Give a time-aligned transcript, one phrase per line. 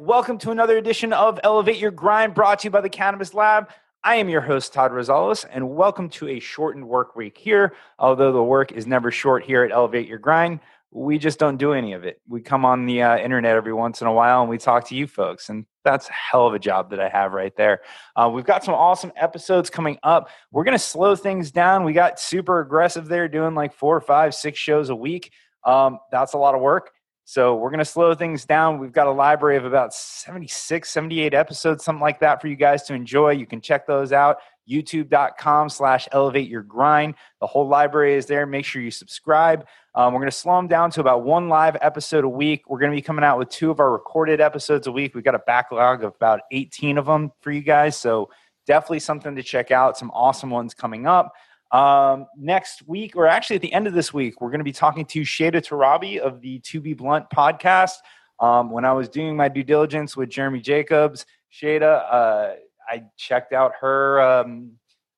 [0.00, 3.68] Welcome to another edition of Elevate Your Grind brought to you by the Cannabis Lab.
[4.02, 7.76] I am your host, Todd Rosales, and welcome to a shortened work week here.
[8.00, 10.58] Although the work is never short here at Elevate Your Grind,
[10.90, 12.20] we just don't do any of it.
[12.26, 14.96] We come on the uh, internet every once in a while and we talk to
[14.96, 17.82] you folks, and that's a hell of a job that I have right there.
[18.16, 20.28] Uh, we've got some awesome episodes coming up.
[20.50, 21.84] We're going to slow things down.
[21.84, 25.30] We got super aggressive there, doing like four, five, six shows a week.
[25.62, 26.90] Um, that's a lot of work.
[27.26, 28.78] So we're going to slow things down.
[28.78, 32.82] We've got a library of about 76, 78 episodes, something like that for you guys
[32.84, 33.30] to enjoy.
[33.30, 34.38] You can check those out.
[34.68, 37.14] YouTube.com slash elevate your grind.
[37.40, 38.46] The whole library is there.
[38.46, 39.66] Make sure you subscribe.
[39.94, 42.68] Um, we're going to slow them down to about one live episode a week.
[42.68, 45.14] We're going to be coming out with two of our recorded episodes a week.
[45.14, 47.96] We've got a backlog of about 18 of them for you guys.
[47.96, 48.30] So
[48.66, 49.98] definitely something to check out.
[49.98, 51.32] Some awesome ones coming up.
[51.74, 54.70] Um, next week, or actually at the end of this week, we're going to be
[54.70, 57.96] talking to Shada Tarabi of the To Be Blunt podcast.
[58.38, 62.52] Um, when I was doing my due diligence with Jeremy Jacobs, Shada, uh,
[62.88, 64.20] I checked out her.
[64.20, 64.74] Um,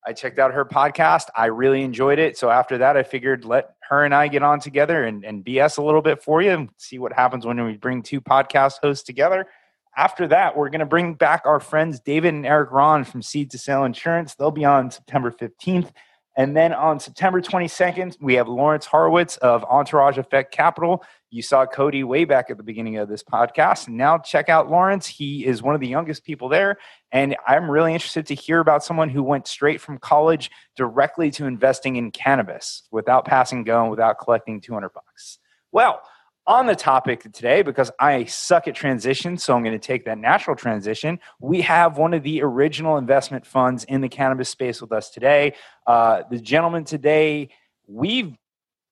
[0.07, 1.27] I checked out her podcast.
[1.37, 2.39] I really enjoyed it.
[2.39, 5.77] So after that, I figured let her and I get on together and, and BS
[5.77, 9.05] a little bit for you and see what happens when we bring two podcast hosts
[9.05, 9.47] together.
[9.95, 13.51] After that, we're going to bring back our friends David and Eric Ron from Seed
[13.51, 14.34] to Sale Insurance.
[14.34, 15.91] They'll be on September 15th.
[16.37, 21.03] And then on September 22nd, we have Lawrence Horowitz of Entourage Effect Capital.
[21.31, 23.89] You saw Cody way back at the beginning of this podcast.
[23.89, 25.06] Now check out Lawrence.
[25.06, 26.77] He is one of the youngest people there.
[27.11, 31.47] And I'm really interested to hear about someone who went straight from college directly to
[31.47, 35.39] investing in cannabis without passing go and without collecting 200 bucks.
[35.73, 36.03] Well,
[36.47, 40.19] on the topic today because I suck at transition, so I'm going to take that
[40.19, 41.19] natural transition.
[41.41, 45.55] We have one of the original investment funds in the cannabis space with us today.
[45.87, 47.51] Uh, the gentleman today,
[47.89, 48.37] we've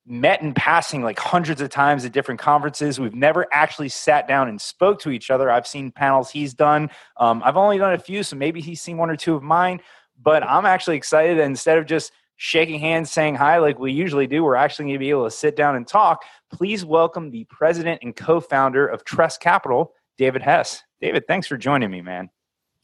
[0.07, 3.01] met in passing like hundreds of times at different conferences.
[3.01, 5.51] We've never actually sat down and spoke to each other.
[5.51, 6.91] I've seen panels he's done.
[7.17, 9.81] Um, I've only done a few, so maybe he's seen one or two of mine.
[10.21, 11.39] But I'm actually excited.
[11.39, 14.99] Instead of just shaking hands, saying hi like we usually do, we're actually going to
[14.99, 16.25] be able to sit down and talk.
[16.53, 20.83] Please welcome the president and co founder of Tress Capital, David Hess.
[21.01, 22.31] David, thanks for joining me, man.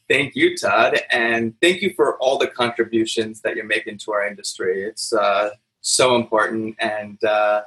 [0.09, 4.27] Thank you, Todd, and thank you for all the contributions that you're making to our
[4.27, 4.83] industry.
[4.83, 5.51] It's uh,
[5.83, 6.75] so important.
[6.81, 7.63] And uh,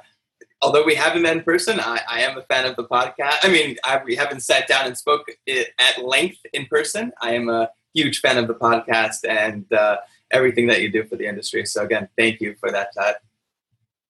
[0.60, 3.38] although we haven't met in person, I, I, am a fan of the podcast.
[3.42, 7.12] I mean, I, we haven't sat down and spoke at length in person.
[7.20, 9.98] I am a huge fan of the podcast, and uh,
[10.34, 11.64] everything that you do for the industry.
[11.64, 13.14] So again, thank you for that, Todd.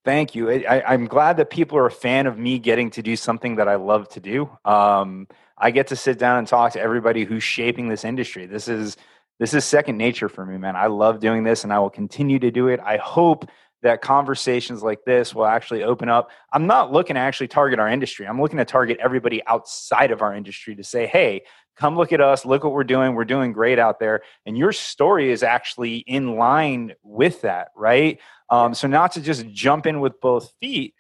[0.05, 0.51] Thank you.
[0.51, 3.69] I, am glad that people are a fan of me getting to do something that
[3.69, 4.51] I love to do.
[4.65, 8.47] Um, I get to sit down and talk to everybody who's shaping this industry.
[8.47, 8.97] This is
[9.41, 10.77] this is second nature for me, man.
[10.77, 12.81] I love doing this, and I will continue to do it.
[12.81, 13.49] I hope
[13.83, 16.31] that conversations like this will actually open up.
[16.53, 18.27] I'm not looking to actually target our industry.
[18.27, 21.43] I'm looking to target everybody outside of our industry to say, hey,
[21.77, 24.73] come look at us look what we're doing we're doing great out there and your
[24.73, 28.21] story is actually in line with that right?
[28.51, 30.95] Um, so not to just jump in with both feet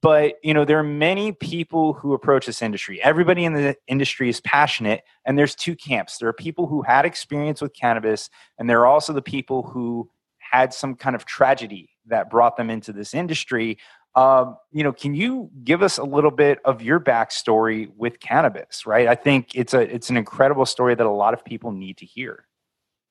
[0.00, 3.02] but you know there are many people who approach this industry.
[3.02, 6.18] Everybody in the industry is passionate and there's two camps.
[6.18, 10.08] There are people who had experience with cannabis and there are also the people who
[10.38, 13.78] had some kind of tragedy that brought them into this industry
[14.14, 18.86] um, you know, can you give us a little bit of your backstory with cannabis?
[18.86, 21.96] Right, I think it's a it's an incredible story that a lot of people need
[21.98, 22.44] to hear.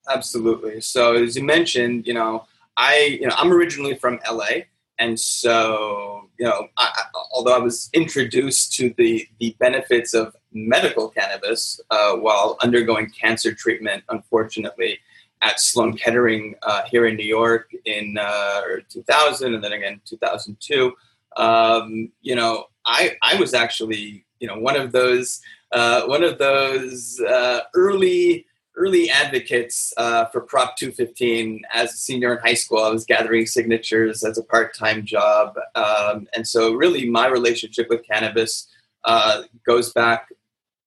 [0.09, 0.81] Absolutely.
[0.81, 2.45] So as you mentioned, you know,
[2.77, 4.65] I you know I'm originally from LA,
[4.99, 6.91] and so you know, I,
[7.33, 13.53] although I was introduced to the the benefits of medical cannabis uh, while undergoing cancer
[13.53, 14.99] treatment, unfortunately,
[15.41, 20.93] at Sloan Kettering uh, here in New York in uh, 2000 and then again 2002.
[21.37, 25.41] Um, you know, I I was actually you know one of those
[25.71, 28.45] uh, one of those uh, early
[28.77, 32.79] early advocates uh, for Prop 215 as a senior in high school.
[32.79, 37.87] I was gathering signatures as a part time job, um, and so really my relationship
[37.89, 38.67] with cannabis
[39.03, 40.29] uh, goes back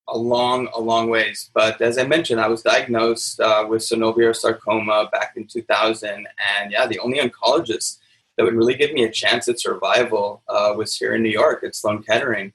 [0.09, 1.50] a long, a long ways.
[1.54, 6.09] But as I mentioned, I was diagnosed uh, with synovial sarcoma back in 2000.
[6.10, 7.98] And yeah, the only oncologist
[8.36, 11.65] that would really give me a chance at survival uh, was here in New York
[11.65, 12.53] at Sloan Kettering.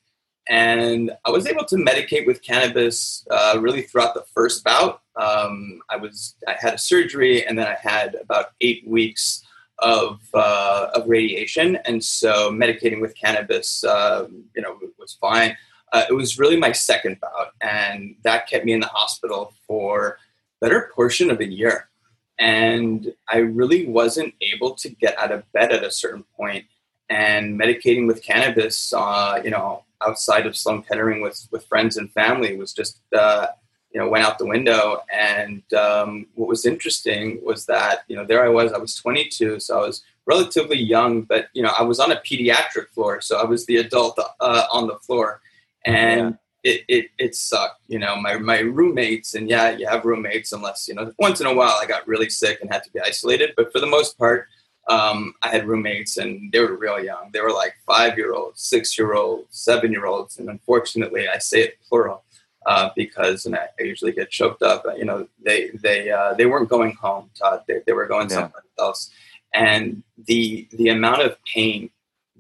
[0.47, 5.01] And I was able to medicate with cannabis uh, really throughout the first bout.
[5.15, 9.43] Um, I was I had a surgery, and then I had about eight weeks
[9.77, 15.55] of uh, of radiation, and so medicating with cannabis, um, you know, was fine
[15.91, 20.17] uh, it was really my second bout, and that kept me in the hospital for
[20.61, 21.89] better portion of a year.
[22.37, 26.65] And I really wasn't able to get out of bed at a certain point.
[27.09, 32.11] and medicating with cannabis, uh, you know, outside of Sloan Kettering with with friends and
[32.11, 33.47] family was just uh,
[33.91, 35.01] you know went out the window.
[35.11, 39.59] And um, what was interesting was that you know there I was, I was 22,
[39.59, 43.39] so I was relatively young, but you know I was on a pediatric floor, so
[43.39, 45.41] I was the adult uh, on the floor,
[45.85, 46.31] and.
[46.31, 46.35] Yeah.
[46.61, 50.89] It, it, it sucked, you know, my, my roommates and yeah, you have roommates unless,
[50.89, 53.53] you know, once in a while I got really sick and had to be isolated.
[53.55, 54.49] But for the most part,
[54.89, 57.29] um, I had roommates and they were real young.
[57.31, 60.37] They were like five year olds, six year olds, seven year olds.
[60.37, 62.25] And unfortunately, I say it plural
[62.65, 64.85] uh, because and I, I, usually get choked up.
[64.97, 67.63] You know, they they uh, they weren't going home, Todd.
[67.67, 68.35] They, they were going yeah.
[68.35, 69.11] somewhere else.
[69.53, 71.89] And the the amount of pain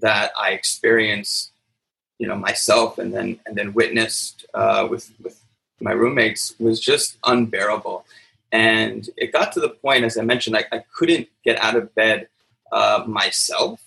[0.01, 1.51] that I experienced,
[2.19, 5.41] you know, myself and then and then witnessed uh, with with
[5.79, 8.05] my roommates was just unbearable.
[8.51, 11.93] And it got to the point, as I mentioned, I, I couldn't get out of
[11.95, 12.27] bed
[12.71, 13.81] uh, myself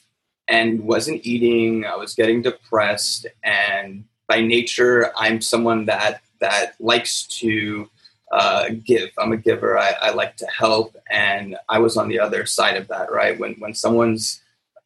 [0.48, 1.84] and wasn't eating.
[1.84, 7.88] I was getting depressed, and by nature, I'm someone that that likes to
[8.32, 9.10] uh, give.
[9.18, 9.78] I'm a giver.
[9.78, 13.12] I, I, like to help, and I was on the other side of that.
[13.12, 14.41] Right when when someone's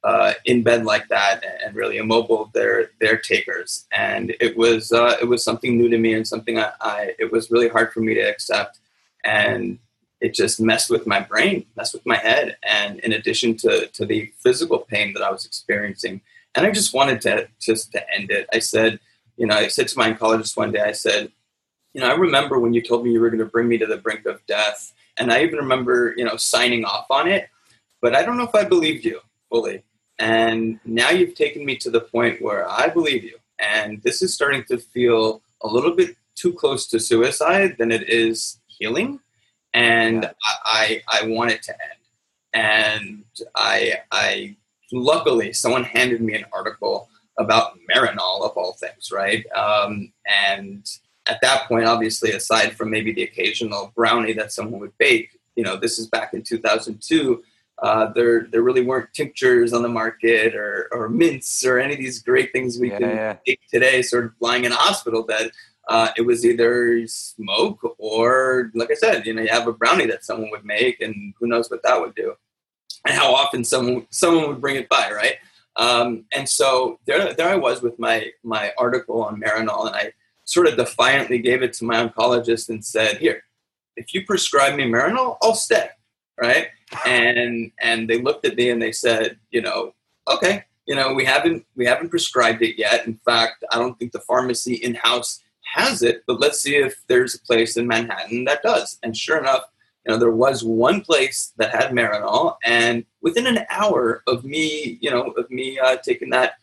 [0.07, 5.17] uh, in bed like that and really immobile, they're they're takers, and it was uh,
[5.21, 7.99] it was something new to me and something I, I it was really hard for
[7.99, 8.79] me to accept,
[9.25, 9.81] and
[10.21, 12.57] it just messed with my brain, messed with my head.
[12.63, 16.21] And in addition to, to the physical pain that I was experiencing,
[16.55, 18.49] and I just wanted to just to end it.
[18.53, 19.01] I said,
[19.37, 21.33] you know, I said to my oncologist one day, I said,
[21.95, 23.87] you know, I remember when you told me you were going to bring me to
[23.87, 24.95] the brink of death.
[25.17, 27.49] And I even remember, you know, signing off on it,
[28.01, 29.19] but I don't know if I believed you
[29.51, 29.83] fully.
[30.19, 33.39] And now you've taken me to the point where I believe you.
[33.59, 38.09] And this is starting to feel a little bit too close to suicide than it
[38.09, 39.21] is healing
[39.77, 40.33] and yeah.
[40.65, 42.01] I, I want it to end.
[42.55, 43.25] And
[43.55, 44.57] I, I
[44.93, 47.09] luckily someone handed me an article
[47.39, 49.45] about Marinol of all things, right?
[49.53, 50.89] Um, and
[51.27, 55.65] at that point, obviously, aside from maybe the occasional brownie that someone would bake, you
[55.65, 57.45] know, this is back in 2002.
[57.83, 61.99] Uh, there, there really weren't tinctures on the market or, or mints or any of
[61.99, 63.37] these great things we yeah, can yeah.
[63.47, 65.51] take today, sort of lying in a hospital bed
[65.89, 70.07] uh, it was either smoke or, like I said, you know, you have a brownie
[70.07, 72.35] that someone would make, and who knows what that would do,
[73.07, 75.37] and how often someone someone would bring it by, right?
[75.77, 80.13] Um, and so there, there I was with my my article on Marinol, and I
[80.45, 83.45] sort of defiantly gave it to my oncologist and said, "Here,
[83.97, 85.89] if you prescribe me Marinol, I'll stay."
[86.41, 86.69] Right?
[87.05, 89.95] And and they looked at me and they said, you know,
[90.29, 93.07] okay, you know, we haven't we haven't prescribed it yet.
[93.07, 95.43] In fact, I don't think the pharmacy in house
[95.75, 98.99] has it, but let's see if there's a place in Manhattan that does.
[99.03, 99.65] And sure enough,
[100.07, 104.99] you know, there was one place that had Marinol, and within an hour of me,
[105.01, 106.55] you know, of me uh, taking that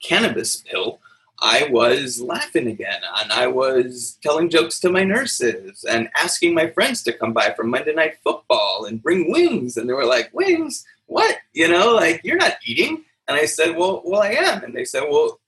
[0.00, 1.00] cannabis pill,
[1.42, 6.68] I was laughing again, and I was telling jokes to my nurses and asking my
[6.70, 10.30] friends to come by for Monday Night Football and bring wings, and they were like,
[10.32, 10.84] "Wings?
[11.06, 11.36] What?
[11.52, 14.84] You know, like you're not eating?" And I said, "Well, well, I am." And they
[14.84, 15.40] said, "Well,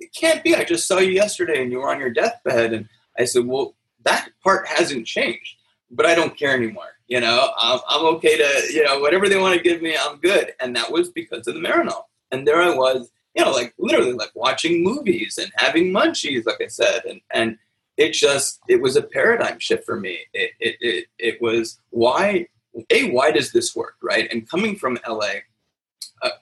[0.00, 0.54] it can't be.
[0.54, 2.72] I just saw you yesterday and you were on your deathbed.
[2.72, 5.56] And I said, well, that part hasn't changed,
[5.90, 6.96] but I don't care anymore.
[7.06, 10.16] You know, I'm, I'm okay to, you know, whatever they want to give me, I'm
[10.18, 10.54] good.
[10.60, 12.04] And that was because of the Marinol.
[12.32, 16.60] And there I was, you know, like literally like watching movies and having munchies, like
[16.60, 17.02] I said.
[17.04, 17.58] And, and
[17.96, 20.18] it just, it was a paradigm shift for me.
[20.32, 22.48] It, it, it, it was why,
[22.90, 24.28] A, why does this work, right?
[24.32, 25.40] And coming from LA,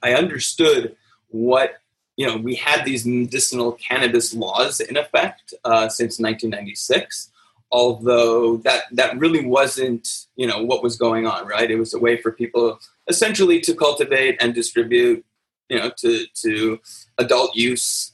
[0.02, 0.96] I understood
[1.28, 1.80] what
[2.18, 7.30] you know, we had these medicinal cannabis laws in effect uh, since 1996.
[7.70, 11.70] Although that that really wasn't, you know, what was going on, right?
[11.70, 15.24] It was a way for people essentially to cultivate and distribute,
[15.68, 16.80] you know, to to
[17.18, 18.12] adult use,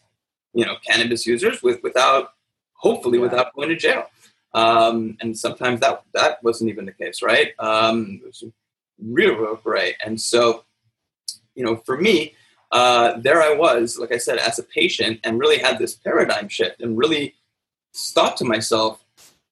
[0.53, 2.31] you know, cannabis users with without,
[2.75, 3.25] hopefully, yeah.
[3.25, 4.07] without going to jail.
[4.55, 7.53] Um, and sometimes that that wasn't even the case, right?
[7.59, 8.45] Um, it was
[9.03, 9.97] real, real great.
[10.05, 10.65] And so,
[11.55, 12.35] you know, for me,
[12.71, 16.49] uh, there I was, like I said, as a patient, and really had this paradigm
[16.49, 17.35] shift, and really
[17.95, 19.05] thought to myself,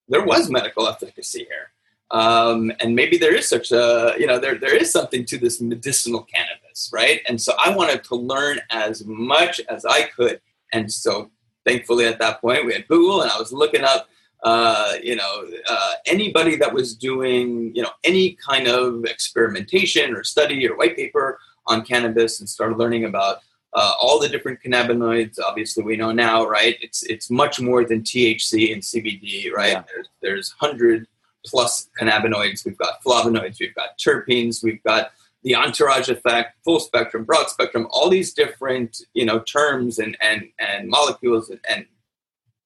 [0.08, 1.72] there was medical efficacy here,
[2.12, 5.60] um, and maybe there is such a, you know, there there is something to this
[5.60, 7.20] medicinal cannabis, right?
[7.26, 10.40] And so I wanted to learn as much as I could,
[10.72, 11.30] and so
[11.66, 14.08] thankfully at that point we had Google, and I was looking up.
[14.44, 20.24] Uh, you know, uh, anybody that was doing, you know, any kind of experimentation or
[20.24, 21.38] study or white paper
[21.68, 23.38] on cannabis and started learning about
[23.74, 25.38] uh, all the different cannabinoids.
[25.40, 26.76] Obviously, we know now, right?
[26.80, 29.72] It's it's much more than THC and CBD, right?
[29.72, 29.84] Yeah.
[29.86, 31.06] There's there's hundred
[31.46, 32.64] plus cannabinoids.
[32.64, 33.60] We've got flavonoids.
[33.60, 34.62] We've got terpenes.
[34.62, 39.98] We've got the entourage effect, full spectrum, broad spectrum, all these different you know terms
[39.98, 41.86] and and and molecules and, and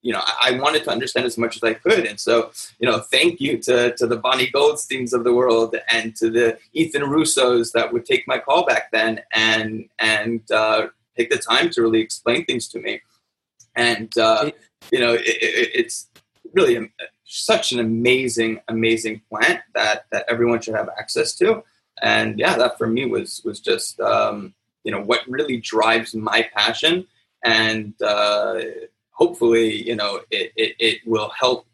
[0.02, 2.88] you know I, I, wanted to understand as much as I could, and so you
[2.88, 7.02] know thank you to to the Bonnie Goldsteins of the world and to the Ethan
[7.02, 11.82] Russos that would take my call back then and and uh, take the time to
[11.82, 13.00] really explain things to me,
[13.74, 14.50] and uh,
[14.92, 16.08] you know it, it, it's
[16.52, 16.90] really
[17.26, 21.62] such an amazing amazing plant that that everyone should have access to
[22.02, 24.54] and yeah, that for me was was just um,
[24.84, 27.06] you know what really drives my passion,
[27.44, 28.60] and uh,
[29.10, 31.66] hopefully you know it, it, it will help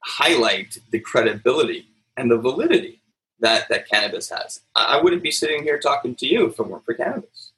[0.00, 3.00] highlight the credibility and the validity
[3.40, 4.60] that that cannabis has.
[4.74, 7.52] I wouldn't be sitting here talking to you if it weren't for cannabis.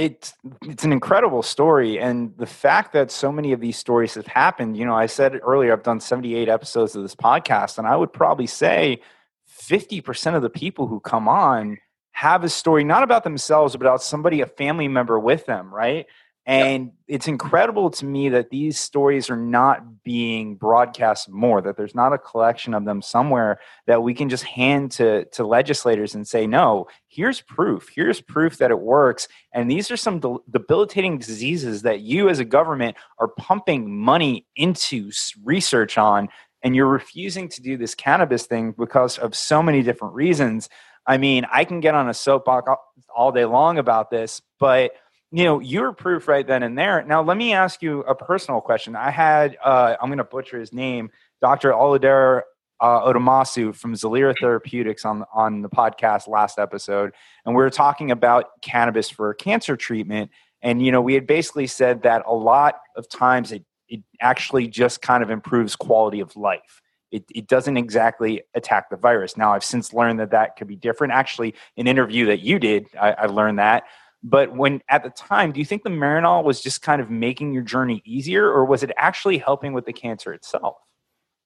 [0.00, 4.26] It's it's an incredible story, and the fact that so many of these stories have
[4.26, 4.76] happened.
[4.78, 7.96] You know, I said earlier, I've done seventy eight episodes of this podcast, and I
[7.96, 9.02] would probably say
[9.50, 11.78] 50% of the people who come on
[12.12, 16.06] have a story not about themselves but about somebody a family member with them right
[16.46, 21.94] and it's incredible to me that these stories are not being broadcast more that there's
[21.94, 26.26] not a collection of them somewhere that we can just hand to to legislators and
[26.26, 27.90] say no here's proof.
[27.92, 29.28] Here's proof that it works.
[29.52, 30.20] And these are some
[30.50, 35.10] debilitating diseases that you as a government are pumping money into
[35.42, 36.28] research on
[36.62, 40.68] and you're refusing to do this cannabis thing because of so many different reasons.
[41.06, 42.70] I mean, I can get on a soapbox
[43.14, 44.92] all day long about this, but
[45.32, 47.02] you know, you're proof right then and there.
[47.04, 48.96] Now, let me ask you a personal question.
[48.96, 51.10] I had, uh, I'm going to butcher his name,
[51.40, 51.72] Dr.
[51.72, 52.42] Olaudah
[52.80, 57.12] uh, Odumosu from Zelira Therapeutics on on the podcast last episode,
[57.44, 60.30] and we were talking about cannabis for cancer treatment.
[60.62, 64.66] And you know, we had basically said that a lot of times it it actually
[64.68, 66.80] just kind of improves quality of life.
[67.10, 69.36] It, it doesn't exactly attack the virus.
[69.36, 71.12] Now, I've since learned that that could be different.
[71.12, 73.84] Actually, an interview that you did, I, I learned that.
[74.22, 77.52] But when at the time, do you think the Marinol was just kind of making
[77.52, 80.76] your journey easier, or was it actually helping with the cancer itself?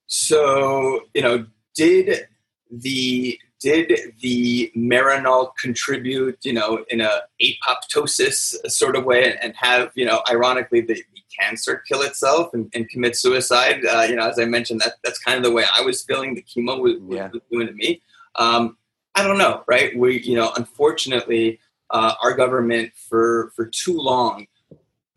[0.06, 2.26] So, you know, did
[2.70, 9.90] the did the Marinol contribute, you know, in a apoptosis sort of way, and have,
[9.94, 13.84] you know, ironically, the, the cancer kill itself and, and commit suicide?
[13.86, 16.34] Uh, you know, as I mentioned, that that's kind of the way I was feeling.
[16.34, 17.28] The chemo was, yeah.
[17.50, 18.02] doing to me.
[18.34, 18.76] Um,
[19.14, 19.96] I don't know, right?
[19.96, 21.60] We, you know, unfortunately,
[21.94, 24.46] uh, our government for for too long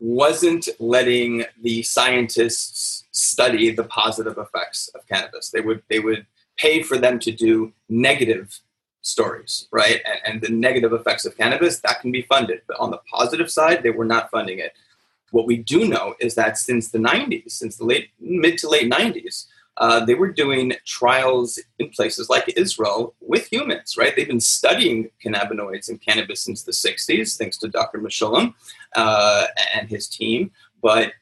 [0.00, 5.50] wasn't letting the scientists study the positive effects of cannabis.
[5.50, 6.24] They would they would
[6.56, 8.60] pay for them to do negative
[9.02, 10.00] stories, right?
[10.06, 12.62] And, and, the negative effects of cannabis, that can be funded.
[12.66, 14.72] But on the positive side, they were not funding it.
[15.30, 18.90] What we do know is that since the 90s, since the late mid to late
[18.90, 19.46] 90s,
[19.78, 24.14] uh, they were doing trials in places like Israel with humans, right?
[24.14, 27.98] They've been studying cannabinoids and cannabis since the 60s, thanks to Dr.
[27.98, 28.54] Mechoulam
[28.96, 30.50] uh, and his team.
[30.82, 31.12] But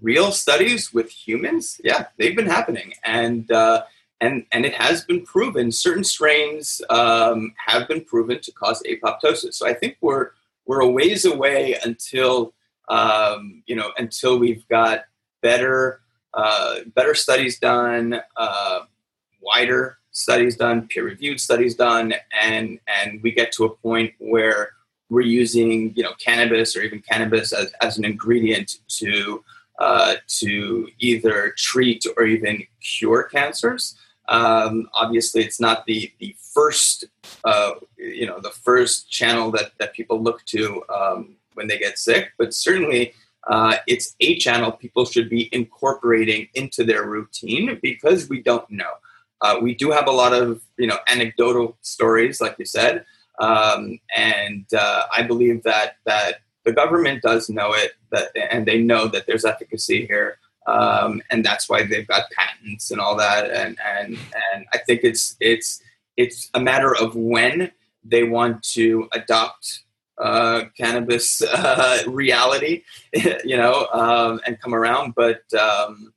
[0.00, 2.94] real studies with humans, yeah, they've been happening.
[3.04, 3.82] And uh,
[4.22, 9.54] and and it has been proven certain strains um, have been proven to cause apoptosis.
[9.54, 10.30] So I think we're
[10.64, 12.54] we're a ways away until
[12.88, 15.04] um, you know until we've got
[15.42, 16.01] better
[16.34, 18.80] uh, better studies done, uh,
[19.40, 24.70] wider studies done, peer reviewed studies done, and and we get to a point where
[25.10, 29.44] we're using you know cannabis or even cannabis as, as an ingredient to
[29.78, 33.96] uh, to either treat or even cure cancers.
[34.28, 37.04] Um, obviously, it's not the the first
[37.44, 41.98] uh, you know the first channel that that people look to um, when they get
[41.98, 43.14] sick, but certainly
[43.48, 48.92] uh, it's a channel people should be incorporating into their routine because we don't know.
[49.40, 53.04] Uh, we do have a lot of you know anecdotal stories, like you said,
[53.40, 58.80] um, and uh, I believe that that the government does know it, that and they
[58.80, 63.50] know that there's efficacy here um, and that's why they've got patents and all that.
[63.50, 64.18] And and
[64.52, 65.82] and I think it's it's
[66.16, 67.70] it's a matter of when
[68.04, 69.80] they want to adopt
[70.18, 72.82] uh, cannabis uh, reality,
[73.44, 75.14] you know, um, and come around.
[75.14, 76.12] But um,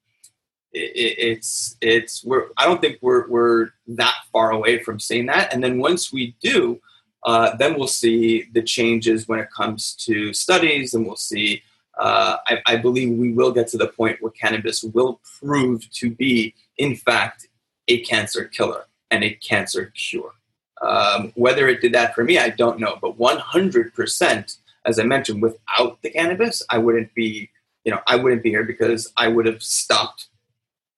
[0.72, 5.54] it, it's it's we're I don't think we're we're that far away from seeing that.
[5.54, 6.80] And then once we do.
[7.28, 11.60] Uh, then we'll see the changes when it comes to studies, and we'll see
[11.98, 16.10] uh, I, I, believe we will get to the point where cannabis will prove to
[16.10, 17.48] be, in fact,
[17.88, 20.34] a cancer killer and a cancer cure.
[20.86, 22.98] Um, whether it did that for me, I don't know.
[23.02, 27.50] But 100%, as I mentioned, without the cannabis, I wouldn't be,
[27.84, 30.28] you know, I wouldn't be here because I would have stopped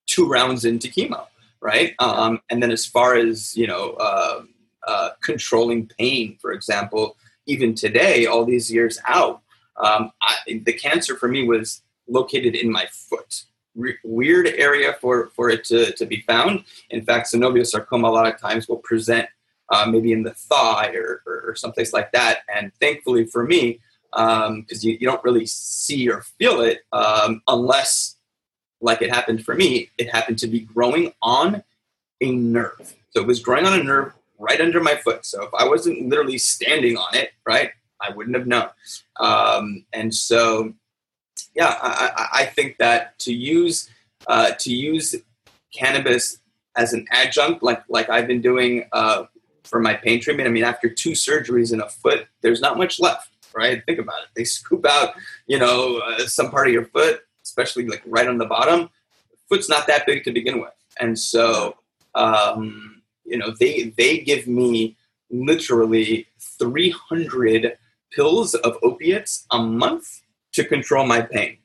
[0.05, 1.25] two rounds into chemo,
[1.61, 1.93] right?
[1.99, 4.41] Um, and then as far as you know, uh,
[4.87, 7.17] uh, controlling pain, for example.
[7.45, 9.41] Even today, all these years out,
[9.77, 13.43] um, I, the cancer for me was located in my foot.
[13.75, 16.63] Re- weird area for, for it to, to be found.
[16.89, 19.27] In fact, synovial sarcoma a lot of times will present
[19.69, 22.39] uh, maybe in the thigh or, or, or, someplace like that.
[22.53, 23.79] And thankfully for me,
[24.11, 28.15] because um, you, you, don't really see or feel it um, unless,
[28.79, 31.63] like it happened for me, it happened to be growing on
[32.21, 32.95] a nerve.
[33.09, 35.25] So it was growing on a nerve right under my foot.
[35.25, 37.71] So if I wasn't literally standing on it, right,
[38.01, 38.69] I wouldn't have known.
[39.19, 40.73] Um, and so,
[41.55, 43.89] yeah, I, I, think that to use
[44.27, 45.15] uh, to use
[45.73, 46.39] cannabis
[46.75, 49.23] as an adjunct, like like I've been doing uh,
[49.67, 50.47] for my pain treatment.
[50.47, 53.83] I mean, after two surgeries in a foot, there's not much left, right?
[53.85, 54.29] Think about it.
[54.35, 55.13] They scoop out,
[55.47, 58.89] you know, uh, some part of your foot, especially like right on the bottom.
[59.49, 61.77] Foot's not that big to begin with, and so
[62.15, 64.97] um, you know they they give me
[65.29, 67.77] literally 300
[68.11, 70.21] pills of opiates a month
[70.53, 71.57] to control my pain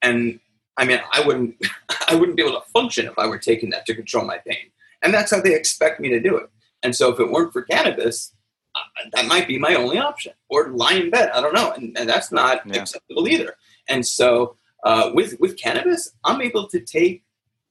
[0.00, 0.40] and
[0.78, 1.54] i mean i wouldn't
[2.08, 4.70] i wouldn't be able to function if i were taking that to control my pain
[5.02, 6.50] and that's how they expect me to do it
[6.82, 8.34] and so if it weren't for cannabis
[8.74, 8.80] uh,
[9.12, 12.08] that might be my only option or lie in bed i don't know and, and
[12.08, 12.80] that's not yeah.
[12.80, 13.54] acceptable either
[13.88, 17.22] and so uh, with with cannabis i'm able to take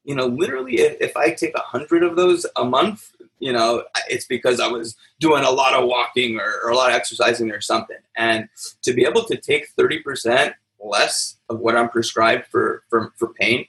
[0.04, 3.84] you know, literally, if, if I take a hundred of those a month, you know,
[4.08, 7.50] it's because I was doing a lot of walking or, or a lot of exercising
[7.50, 7.96] or something.
[8.16, 8.48] And
[8.82, 13.66] to be able to take 30% less of what I'm prescribed for, for, for pain,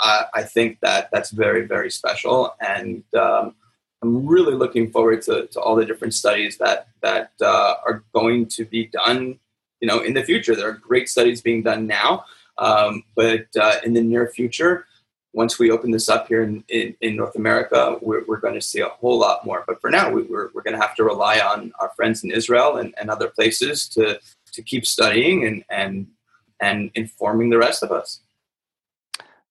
[0.00, 2.54] I, I think that that's very, very special.
[2.60, 3.54] And um,
[4.02, 8.46] I'm really looking forward to, to all the different studies that, that uh, are going
[8.46, 9.38] to be done,
[9.80, 10.56] you know, in the future.
[10.56, 12.24] There are great studies being done now,
[12.58, 14.86] um, but uh, in the near future,
[15.32, 18.60] once we open this up here in, in, in North America, we're, we're, going to
[18.60, 19.64] see a whole lot more.
[19.66, 22.30] But for now, we, are we're going to have to rely on our friends in
[22.30, 24.20] Israel and, and other places to,
[24.52, 26.06] to keep studying and, and,
[26.60, 28.20] and informing the rest of us.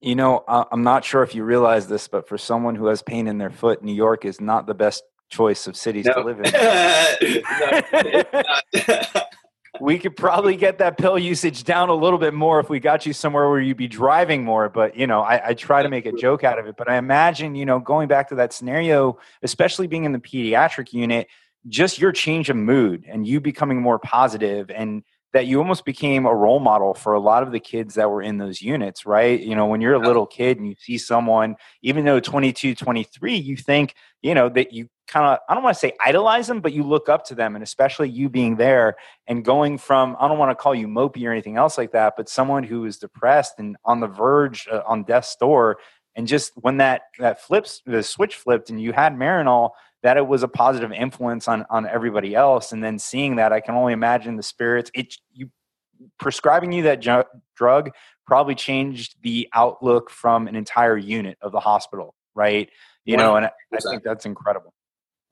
[0.01, 3.27] You know, I'm not sure if you realize this, but for someone who has pain
[3.27, 6.13] in their foot, New York is not the best choice of cities no.
[6.13, 6.39] to live
[8.73, 9.13] in.
[9.81, 13.05] we could probably get that pill usage down a little bit more if we got
[13.05, 14.69] you somewhere where you'd be driving more.
[14.69, 16.75] But you know, I, I, try to make a joke out of it.
[16.77, 20.93] But I imagine, you know, going back to that scenario, especially being in the pediatric
[20.93, 21.27] unit,
[21.67, 26.25] just your change of mood and you becoming more positive and that you almost became
[26.25, 29.39] a role model for a lot of the kids that were in those units, right?
[29.39, 33.35] You know, when you're a little kid and you see someone, even though 22, 23,
[33.35, 36.59] you think, you know, that you kind of, I don't want to say idolize them,
[36.59, 37.55] but you look up to them.
[37.55, 41.25] And especially you being there and going from, I don't want to call you mopey
[41.25, 44.81] or anything else like that, but someone who is depressed and on the verge uh,
[44.85, 45.77] on death's door.
[46.15, 49.71] And just when that, that flips, the switch flipped and you had Marinol,
[50.03, 52.71] that it was a positive influence on on everybody else.
[52.71, 55.49] And then seeing that i can only imagine the spirits it you
[56.19, 57.23] prescribing you that ju-
[57.55, 57.91] drug
[58.25, 62.69] probably changed the outlook from an entire unit of the hospital right?
[63.05, 63.17] You 100%.
[63.17, 64.73] know and i think that's incredible.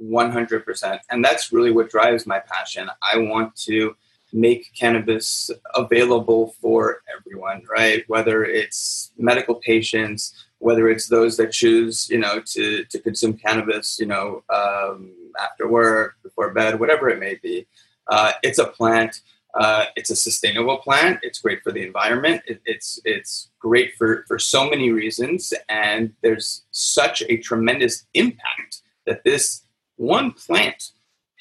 [0.02, 2.90] 100% and that's really what drives my passion.
[3.02, 3.96] I want to
[4.32, 8.04] make cannabis available for everyone right?
[8.08, 13.98] Whether it's medical patients whether it's those that choose, you know, to, to consume cannabis,
[14.00, 17.66] you know, um, after work, before bed, whatever it may be.
[18.08, 19.22] Uh, it's a plant.
[19.56, 21.20] Uh, it's a sustainable plant.
[21.24, 22.42] It's great for the environment.
[22.46, 28.82] It, it's it's great for for so many reasons, and there's such a tremendous impact
[29.06, 29.64] that this
[29.96, 30.92] one plant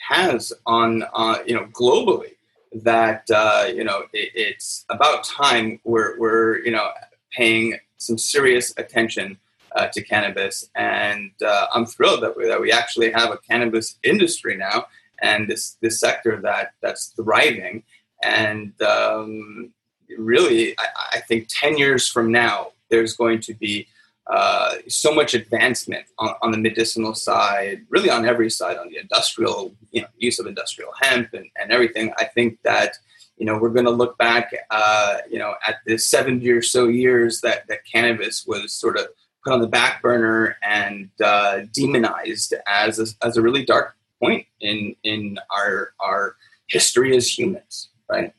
[0.09, 2.37] has on uh, you know globally
[2.73, 6.91] that uh, you know it, it's about time we're we're you know
[7.33, 9.39] paying some serious attention
[9.77, 13.99] uh, to cannabis, and uh, I'm thrilled that we, that we actually have a cannabis
[14.03, 14.87] industry now
[15.21, 17.83] and this this sector that that's thriving.
[18.23, 19.73] And um,
[20.17, 23.87] really, I, I, think ten years from now, there's going to be
[24.27, 28.99] uh, so much advancement on, on, the medicinal side, really on every side, on the
[28.99, 32.13] industrial, you know, use of industrial hemp and, and everything.
[32.19, 32.99] I think that
[33.39, 36.89] you know, we're going to look back, uh, you know, at the 70 or so
[36.89, 39.07] years that, that cannabis was sort of
[39.45, 44.47] put on the back burner and uh, demonized as a, as a really dark point
[44.61, 46.37] in in our our
[46.69, 48.33] history as humans, right?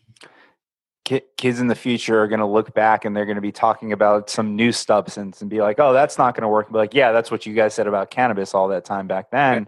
[1.38, 3.94] Kids in the future are going to look back and they're going to be talking
[3.94, 6.78] about some new substance and be like, "Oh, that's not going to work." And be
[6.78, 9.68] like, "Yeah, that's what you guys said about cannabis all that time back then."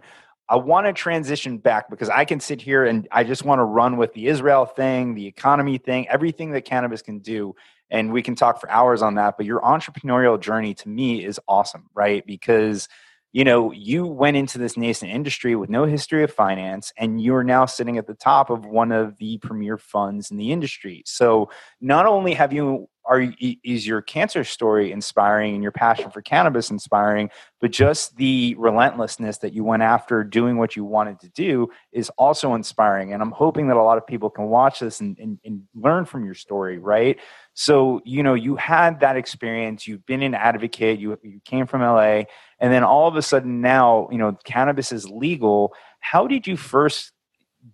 [0.52, 3.64] I want to transition back because I can sit here and I just want to
[3.64, 7.54] run with the Israel thing, the economy thing, everything that cannabis can do.
[7.88, 9.38] And we can talk for hours on that.
[9.38, 12.22] But your entrepreneurial journey to me is awesome, right?
[12.26, 12.86] Because
[13.32, 17.42] you know, you went into this nascent industry with no history of finance, and you're
[17.42, 21.02] now sitting at the top of one of the premier funds in the industry.
[21.06, 21.48] So,
[21.80, 23.26] not only have you are
[23.64, 29.38] is your cancer story inspiring and your passion for cannabis inspiring, but just the relentlessness
[29.38, 33.12] that you went after doing what you wanted to do is also inspiring.
[33.12, 36.04] And I'm hoping that a lot of people can watch this and, and, and learn
[36.04, 37.18] from your story, right?
[37.54, 41.82] So, you know, you had that experience, you've been an advocate, you, you came from
[41.82, 42.24] LA,
[42.60, 45.74] and then all of a sudden now, you know, cannabis is legal.
[46.00, 47.12] How did you first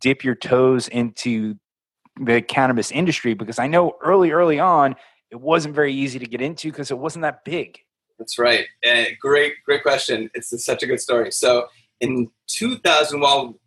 [0.01, 1.57] dip your toes into
[2.21, 3.35] the cannabis industry?
[3.35, 4.97] Because I know early, early on,
[5.31, 7.79] it wasn't very easy to get into because it wasn't that big.
[8.19, 8.67] That's right.
[8.87, 10.31] Uh, great, great question.
[10.35, 11.31] It's, such a good story.
[11.31, 11.69] So
[12.01, 13.59] in 2000, well,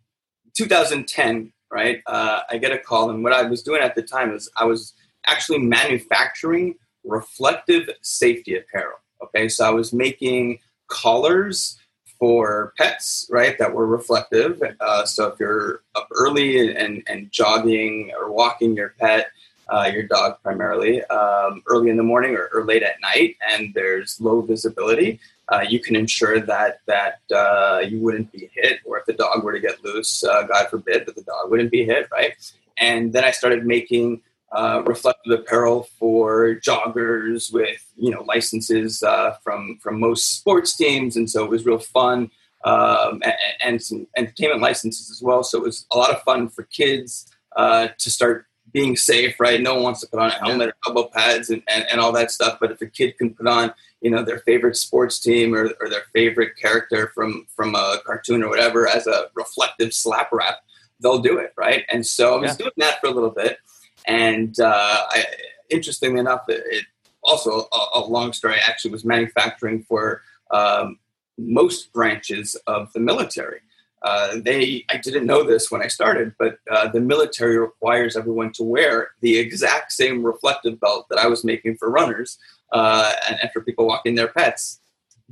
[0.54, 4.34] 2010, right, uh, I get a call, and what I was doing at the time
[4.34, 4.92] is I was
[5.26, 8.98] actually manufacturing reflective safety apparel.
[9.24, 11.78] Okay, so I was making collars
[12.18, 14.62] for pets, right, that were reflective.
[14.80, 19.30] Uh, so if you're up early and, and jogging or walking your pet,
[19.68, 23.72] uh, your dog primarily, um, early in the morning or, or, late at night, and
[23.74, 25.20] there's low visibility,
[25.52, 29.42] uh, you can ensure that that uh, you wouldn't be hit, or if the dog
[29.42, 32.34] were to get loose, uh, God forbid, that the dog wouldn't be hit, right?
[32.78, 34.22] And then I started making
[34.52, 41.16] uh, reflective apparel for joggers with you know licenses uh, from from most sports teams,
[41.16, 42.30] and so it was real fun.
[42.64, 45.42] Um, and, and, some entertainment licenses as well.
[45.42, 49.60] So it was a lot of fun for kids uh, to start being safe, right?
[49.60, 52.12] No one wants to put on a helmet or elbow pads and, and, and, all
[52.12, 52.58] that stuff.
[52.60, 55.90] But if a kid can put on, you know, their favorite sports team or, or
[55.90, 60.60] their favorite character from from a cartoon or whatever as a reflective slap wrap,
[61.00, 61.84] they'll do it, right?
[61.90, 62.56] And so I was yeah.
[62.56, 63.58] doing that for a little bit.
[64.06, 65.24] And uh, I,
[65.70, 66.84] interestingly enough, it, it
[67.22, 68.54] also a, a, long story.
[68.54, 70.98] I actually was manufacturing for um,
[71.38, 73.60] most branches of the military.
[74.02, 78.52] Uh, they, I didn't know this when I started, but uh, the military requires everyone
[78.54, 82.38] to wear the exact same reflective belt that I was making for runners
[82.72, 84.80] uh, and, and, for people walking their pets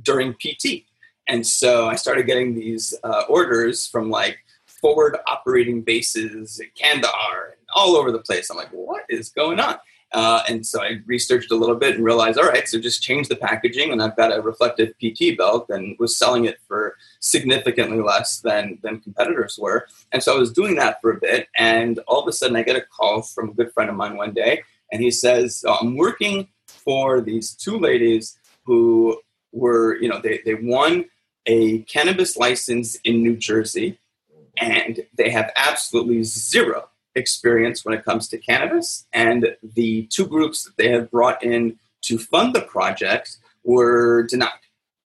[0.01, 0.85] during PT.
[1.27, 7.49] And so I started getting these uh, orders from like forward operating bases, in Kandahar,
[7.51, 8.49] and all over the place.
[8.49, 9.77] I'm like, what is going on?
[10.13, 13.29] Uh, and so I researched a little bit and realized, all right, so just change
[13.29, 18.01] the packaging, and I've got a reflective PT belt, and was selling it for significantly
[18.01, 19.87] less than than competitors were.
[20.11, 22.63] And so I was doing that for a bit, and all of a sudden I
[22.63, 25.95] get a call from a good friend of mine one day, and he says, "I'm
[25.95, 29.19] working for these two ladies who
[29.53, 31.05] were, you know, they they won
[31.45, 33.97] a cannabis license in New Jersey,
[34.57, 39.05] and they have absolutely zero experience when it comes to cannabis.
[39.13, 44.49] And the two groups that they had brought in to fund the project were denied,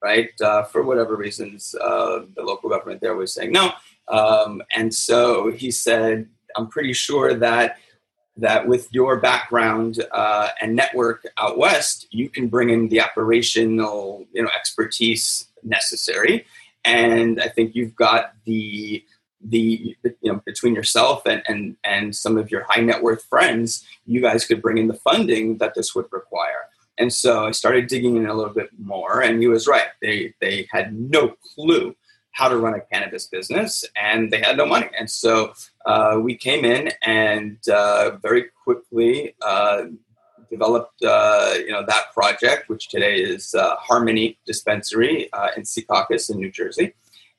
[0.02, 0.30] right?
[0.40, 3.72] Uh, for whatever reasons, uh, the local government there was saying no.
[4.08, 7.78] Um, and so he said, I'm pretty sure that
[8.38, 14.26] that with your background uh, and network out west, you can bring in the operational,
[14.32, 16.44] you know, expertise necessary.
[16.84, 19.02] And I think you've got the
[19.48, 23.86] the you know between yourself and and and some of your high net worth friends
[24.04, 26.68] you guys could bring in the funding that this would require.
[26.98, 29.88] And so i started digging in a little bit more and he was right.
[30.00, 31.94] They they had no clue
[32.32, 34.90] how to run a cannabis business and they had no money.
[34.98, 35.54] And so
[35.86, 39.84] uh, we came in and uh, very quickly uh,
[40.50, 46.30] developed uh, you know that project which today is uh, harmony dispensary uh, in secaucus
[46.30, 46.94] in new jersey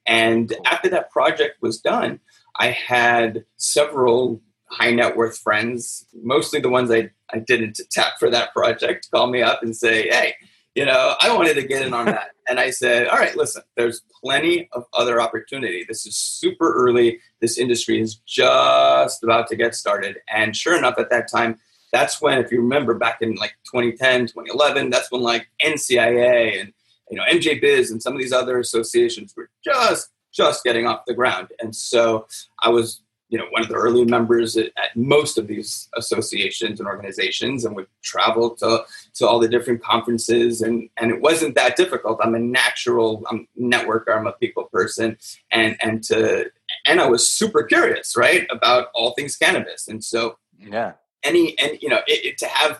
[0.07, 2.19] and after that project was done,
[2.57, 8.29] I had several high net worth friends, mostly the ones I, I didn't tap for
[8.31, 10.35] that project, call me up and say, Hey,
[10.75, 12.31] you know, I wanted to get in on that.
[12.49, 15.85] and I said, All right, listen, there's plenty of other opportunity.
[15.87, 17.19] This is super early.
[17.41, 20.17] This industry is just about to get started.
[20.33, 21.59] And sure enough, at that time,
[21.93, 26.73] that's when, if you remember back in like 2010, 2011, that's when like NCIA and
[27.09, 31.05] you know, MJ Biz and some of these other associations were just just getting off
[31.07, 31.49] the ground.
[31.59, 32.27] And so
[32.61, 36.79] I was, you know, one of the early members at, at, most of these associations
[36.79, 38.83] and organizations and would travel to,
[39.15, 40.61] to all the different conferences.
[40.61, 42.19] And, and it wasn't that difficult.
[42.21, 44.15] I'm a natural I'm a networker.
[44.15, 45.17] I'm a people person.
[45.51, 46.51] And, and to,
[46.85, 48.47] and I was super curious, right.
[48.49, 49.87] About all things cannabis.
[49.87, 50.93] And so, yeah,
[51.23, 52.79] any, and, you know, it, it, to have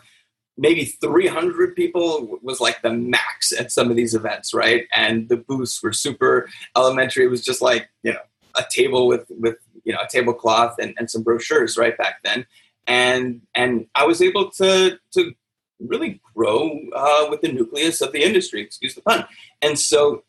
[0.58, 4.86] maybe 300 people was like the max at some of these events right?
[4.94, 7.24] And the booths were super elementary.
[7.24, 8.20] It was just like you know
[8.56, 12.46] a table with with you know a tablecloth and, and some brochures right back then.
[12.86, 15.34] And and i was able to to
[15.80, 19.24] really grow uh, with the nucleus of the industry excuse the pun.
[19.62, 20.24] And so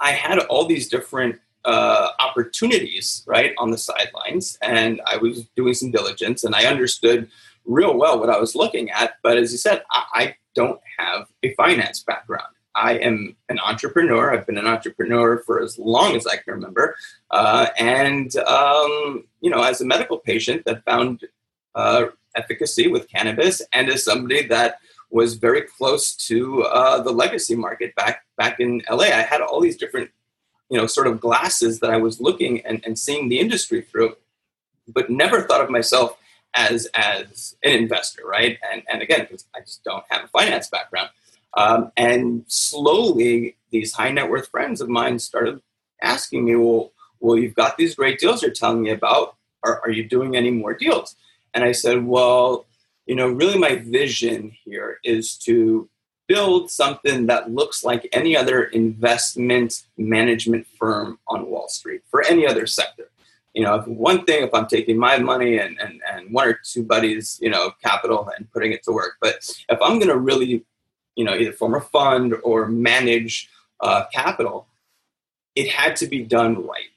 [0.00, 5.74] I had all these different uh, opportunities right on the sidelines, and I was doing
[5.74, 7.28] some diligence, and I understood
[7.68, 9.14] real well what I was looking at.
[9.22, 12.48] But as you said, I, I don't have a finance background.
[12.74, 14.32] I am an entrepreneur.
[14.32, 16.96] I've been an entrepreneur for as long as I can remember.
[17.30, 21.24] Uh, and, um, you know, as a medical patient that found
[21.74, 24.78] uh, efficacy with cannabis and as somebody that
[25.10, 29.04] was very close to uh, the legacy market back back in LA.
[29.04, 30.10] I had all these different,
[30.70, 34.16] you know, sort of glasses that I was looking and, and seeing the industry through,
[34.86, 36.18] but never thought of myself
[36.58, 38.58] as as an investor, right?
[38.70, 41.10] And and again, I just don't have a finance background.
[41.56, 45.62] Um, and slowly, these high net worth friends of mine started
[46.02, 49.36] asking me, "Well, well, you've got these great deals you're telling me about.
[49.62, 51.14] Are, are you doing any more deals?"
[51.54, 52.66] And I said, "Well,
[53.06, 55.88] you know, really my vision here is to
[56.26, 62.46] build something that looks like any other investment management firm on Wall Street for any
[62.46, 63.08] other sector.
[63.58, 66.84] You know, one thing if I'm taking my money and, and, and one or two
[66.84, 69.14] buddies, you know, capital and putting it to work.
[69.20, 69.34] But
[69.68, 70.64] if I'm going to really,
[71.16, 74.68] you know, either form a fund or manage uh, capital,
[75.56, 76.92] it had to be done right.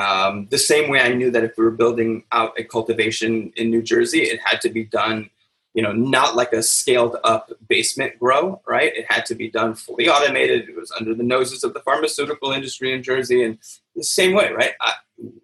[0.00, 3.70] Um, the same way I knew that if we were building out a cultivation in
[3.70, 5.30] New Jersey, it had to be done
[5.76, 8.96] you know, not like a scaled up basement grow, right?
[8.96, 10.70] It had to be done fully automated.
[10.70, 13.58] It was under the noses of the pharmaceutical industry in Jersey, and
[13.94, 14.72] the same way, right?
[14.80, 14.94] I,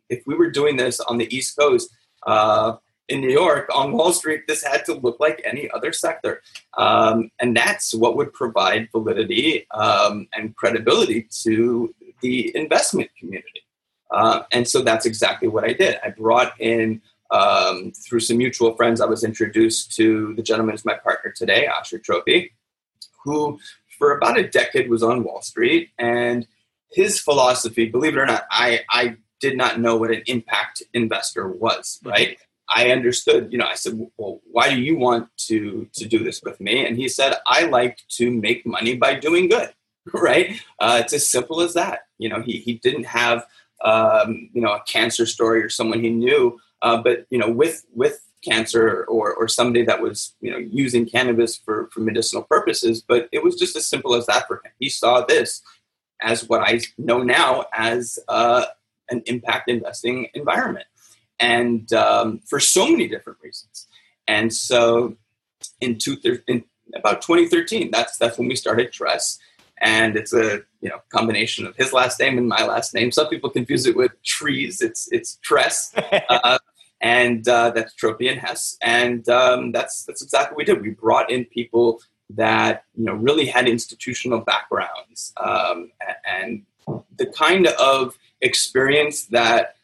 [0.09, 1.91] if we were doing this on the East Coast,
[2.27, 2.77] uh,
[3.09, 6.43] in New York, on Wall Street, this had to look like any other sector.
[6.79, 13.65] Um, and that's what would provide validity um, and credibility to the investment community.
[14.11, 15.99] Uh, and so that's exactly what I did.
[16.05, 20.85] I brought in um, through some mutual friends, I was introduced to the gentleman who's
[20.85, 22.51] my partner today, Asher Troppe,
[23.25, 23.59] who
[23.99, 25.91] for about a decade was on Wall Street.
[25.99, 26.47] And
[26.91, 31.49] his philosophy, believe it or not, I, I did not know what an impact investor
[31.49, 32.11] was, mm-hmm.
[32.11, 32.39] right?
[32.75, 36.43] I understood, you know, I said, well, why do you want to, to do this
[36.43, 36.87] with me?
[36.87, 39.75] And he said, I like to make money by doing good,
[40.15, 40.59] right?
[40.79, 42.07] Uh, it's as simple as that.
[42.17, 43.45] You know, he, he didn't have,
[43.85, 47.87] um, you know, a cancer story or someone he knew uh, but you know, with
[47.95, 53.03] with cancer or or somebody that was you know using cannabis for for medicinal purposes,
[53.07, 54.73] but it was just as simple as that for him.
[54.79, 55.63] He saw this
[56.21, 58.67] as what I know now as uh,
[59.11, 60.87] an impact investing environment,
[61.38, 63.87] and um, for so many different reasons.
[64.27, 65.17] And so,
[65.81, 69.38] in two in about 2013, that's that's when we started Tress
[69.83, 73.11] and it's a you know combination of his last name and my last name.
[73.11, 74.81] Some people confuse it with trees.
[74.81, 75.93] It's it's Tress,
[76.29, 76.59] uh,
[77.01, 80.83] and uh, that's Troppe and Hess, and um, that's that's exactly what we did.
[80.83, 85.91] We brought in people that you know really had institutional backgrounds um,
[86.25, 86.65] and
[87.17, 89.77] the kind of experience that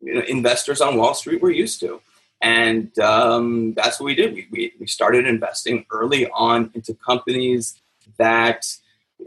[0.00, 2.00] you know, investors on Wall Street were used to.
[2.40, 4.32] And um, that's what we did.
[4.32, 7.80] We, we, we started investing early on into companies
[8.16, 8.66] that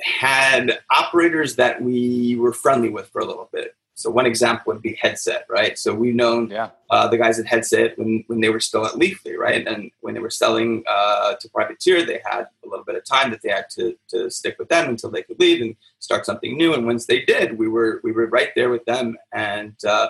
[0.01, 3.75] had operators that we were friendly with for a little bit.
[3.95, 5.77] So one example would be Headset, right?
[5.77, 6.69] So we've known yeah.
[6.89, 9.67] uh, the guys at Headset when, when they were still at Leafly, right?
[9.67, 13.29] And when they were selling uh, to Privateer, they had a little bit of time
[13.31, 16.57] that they had to, to stick with them until they could leave and start something
[16.57, 16.73] new.
[16.73, 19.15] And once they did, we were we were right there with them.
[19.31, 20.09] And uh,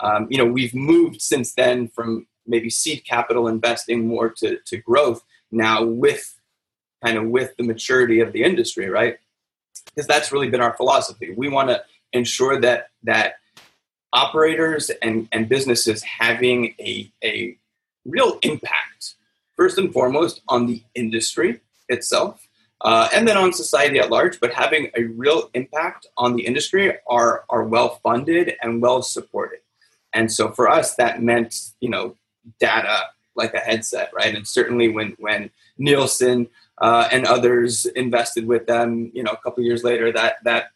[0.00, 4.76] um, you know we've moved since then from maybe seed capital investing more to, to
[4.78, 6.38] growth now with
[7.04, 9.18] kind of with the maturity of the industry, right?
[9.86, 11.32] Because that's really been our philosophy.
[11.36, 13.34] We want to ensure that that
[14.12, 17.56] operators and, and businesses having a, a
[18.04, 19.14] real impact,
[19.56, 22.48] first and foremost, on the industry itself,
[22.82, 26.96] uh, and then on society at large, but having a real impact on the industry
[27.08, 29.60] are, are well funded and well supported.
[30.12, 32.16] And so for us, that meant, you know,
[32.58, 33.04] data
[33.36, 34.34] like a headset, right?
[34.34, 39.62] And certainly when, when Nielsen uh, and others invested with them, you know, a couple
[39.62, 40.70] years later, that, that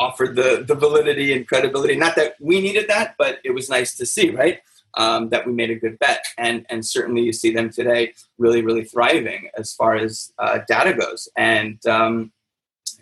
[0.00, 1.94] offered the the validity and credibility.
[1.94, 4.60] Not that we needed that, but it was nice to see, right?
[4.94, 8.62] Um, that we made a good bet, and and certainly you see them today really
[8.62, 12.32] really thriving as far as uh, data goes, and um,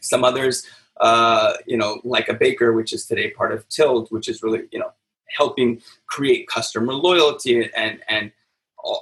[0.01, 0.67] some others,
[1.01, 4.65] uh, you know, like a Baker, which is today part of Tilt, which is really
[4.73, 4.93] you know
[5.29, 8.33] helping create customer loyalty and and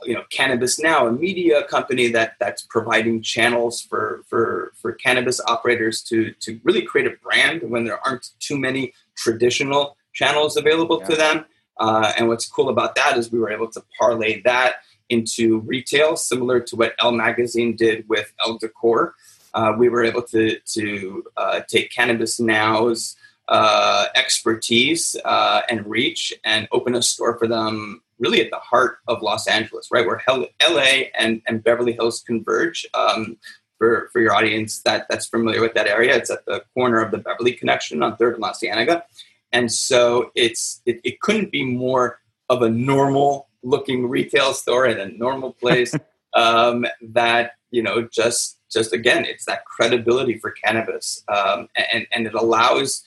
[0.04, 5.40] you know cannabis now a media company that that's providing channels for for for cannabis
[5.46, 10.98] operators to to really create a brand when there aren't too many traditional channels available
[11.00, 11.06] yeah.
[11.06, 11.44] to them
[11.78, 14.76] uh, and what's cool about that is we were able to parlay that
[15.08, 19.14] into retail similar to what Elle Magazine did with Elle Decor
[19.54, 23.16] uh, we were able to to uh, take Cannabis Now's
[23.48, 28.98] uh, expertise uh, and reach and open a store for them really at the heart
[29.08, 32.86] of Los Angeles, right where LA and, and Beverly Hills converge.
[32.94, 33.36] Um,
[33.78, 37.10] for, for your audience that, that's familiar with that area, it's at the corner of
[37.10, 39.04] the Beverly Connection on 3rd and La Cienega.
[39.52, 44.98] And so it's it, it couldn't be more of a normal looking retail store in
[44.98, 45.94] a normal place
[46.34, 52.26] um, that you know just just again it's that credibility for cannabis um, and and
[52.26, 53.02] it allows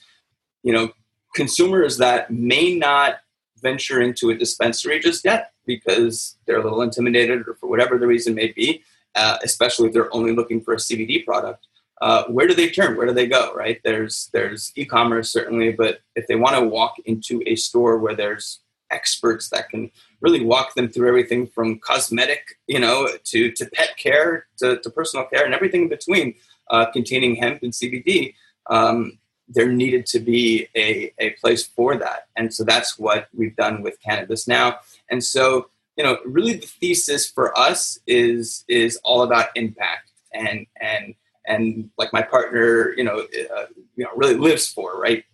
[0.62, 0.90] you know
[1.34, 3.16] consumers that may not
[3.60, 8.06] venture into a dispensary just yet because they're a little intimidated or for whatever the
[8.06, 8.82] reason may be
[9.14, 11.66] uh, especially if they're only looking for a cbd product
[12.02, 16.00] uh, where do they turn where do they go right there's there's e-commerce certainly but
[16.16, 20.74] if they want to walk into a store where there's experts that can really walk
[20.74, 25.44] them through everything from cosmetic, you know, to, to pet care, to, to personal care,
[25.44, 26.34] and everything in between,
[26.70, 28.34] uh, containing hemp and CBD.
[28.68, 29.18] Um,
[29.52, 32.28] there needed to be a, a place for that.
[32.36, 34.78] And so that's what we've done with cannabis now.
[35.10, 40.66] And so, you know, really the thesis for us is is all about impact and
[40.80, 41.14] and
[41.46, 45.24] and like my partner, you know, uh, you know, really lives for right,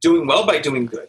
[0.00, 1.08] doing well by doing good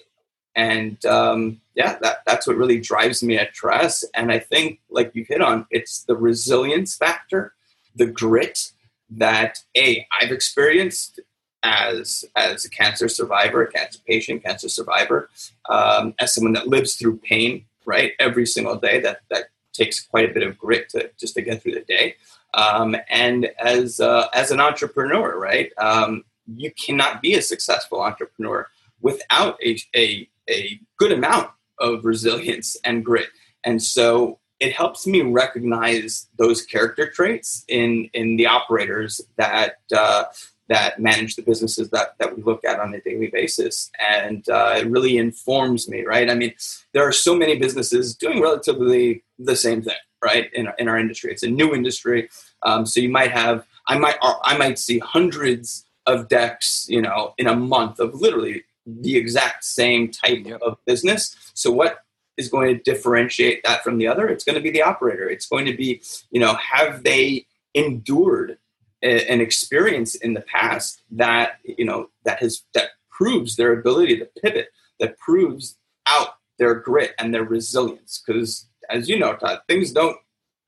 [0.56, 5.12] and um, yeah that, that's what really drives me at Tress and i think like
[5.13, 7.54] you hit on it's the resilience factor
[7.95, 8.71] the grit
[9.10, 11.19] that a i've experienced
[11.63, 15.30] as as a cancer survivor a cancer patient cancer survivor
[15.69, 20.30] um, as someone that lives through pain right every single day that that takes quite
[20.30, 22.15] a bit of grit to just to get through the day
[22.54, 28.67] um, and as uh, as an entrepreneur right um, you cannot be a successful entrepreneur
[29.02, 33.30] without a, a a good amount of resilience and grit.
[33.63, 40.26] And so it helps me recognize those character traits in in the operators that uh,
[40.71, 44.75] that manage the businesses that that we look at on a daily basis, and uh,
[44.79, 45.99] it really informs me.
[46.13, 46.29] Right?
[46.29, 46.53] I mean,
[46.93, 50.51] there are so many businesses doing relatively the same thing, right?
[50.53, 52.29] In in our industry, it's a new industry,
[52.63, 57.34] um, so you might have I might I might see hundreds of decks, you know,
[57.38, 60.62] in a month of literally the exact same type yep.
[60.62, 61.36] of business.
[61.53, 61.99] So what
[62.38, 64.27] is going to differentiate that from the other?
[64.27, 65.29] It's going to be the operator.
[65.29, 68.57] It's going to be, you know, have they endured
[69.03, 74.29] an experience in the past that, you know, that has that proves their ability to
[74.41, 78.21] pivot, that proves out their grit and their resilience.
[78.25, 80.17] Because as you know, Todd, things don't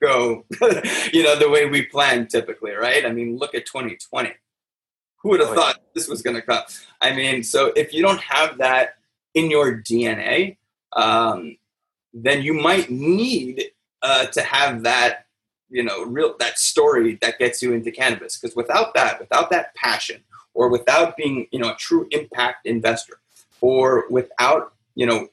[0.01, 0.45] go,
[1.13, 3.05] you know, the way we plan typically, right?
[3.05, 4.33] I mean, look at 2020
[5.23, 5.89] who would have oh, thought yeah.
[5.95, 6.63] this was going to come?
[7.01, 8.95] I mean, so if you don't have that
[9.33, 10.57] in your DNA,
[10.91, 11.57] um,
[12.13, 13.63] then you might need
[14.01, 15.22] uh, to have that,
[15.73, 18.38] you know, real that story that gets you into cannabis.
[18.38, 20.21] Because without that, without that passion,
[20.53, 23.19] or without being, you know, a true impact investor,
[23.59, 25.27] or without, you know,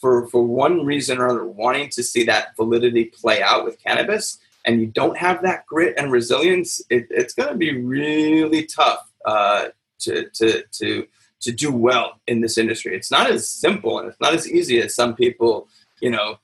[0.00, 4.38] for for one reason or another wanting to see that validity play out with cannabis,
[4.64, 9.10] and you don't have that grit and resilience, it, it's going to be really tough
[9.24, 9.68] uh,
[10.00, 11.06] to, to, to,
[11.40, 12.94] to do well in this industry.
[12.94, 15.68] It's not as simple and it's not as easy as some people,
[16.00, 16.38] you know,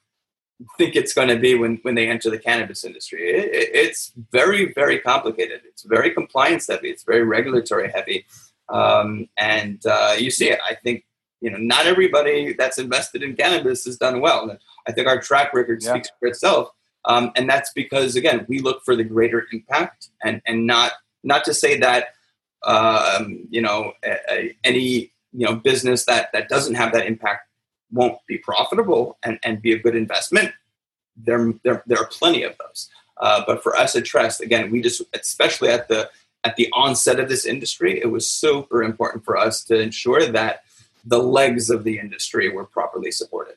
[0.77, 3.23] think it's going to be when, when they enter the cannabis industry.
[3.31, 5.63] It, it, it's very, very complicated.
[5.65, 6.91] It's very compliance heavy.
[6.91, 8.27] It's very regulatory heavy.
[8.69, 10.59] Um, and uh, you see it.
[10.69, 11.05] I think,
[11.41, 14.51] you know, not everybody that's invested in cannabis has done well.
[14.51, 15.91] And I think our track record yeah.
[15.91, 16.71] speaks for itself.
[17.05, 20.93] Um, and that's because, again, we look for the greater impact and, and not,
[21.23, 22.09] not to say that
[22.67, 27.48] um, you know, a, a, any you know business that that doesn't have that impact
[27.93, 30.53] won't be profitable and, and be a good investment.
[31.17, 32.91] There, there, there are plenty of those.
[33.17, 36.11] Uh, but for us at Tress, again, we just, especially at the
[36.45, 40.63] at the onset of this industry, it was super important for us to ensure that
[41.05, 43.57] the legs of the industry were properly supported.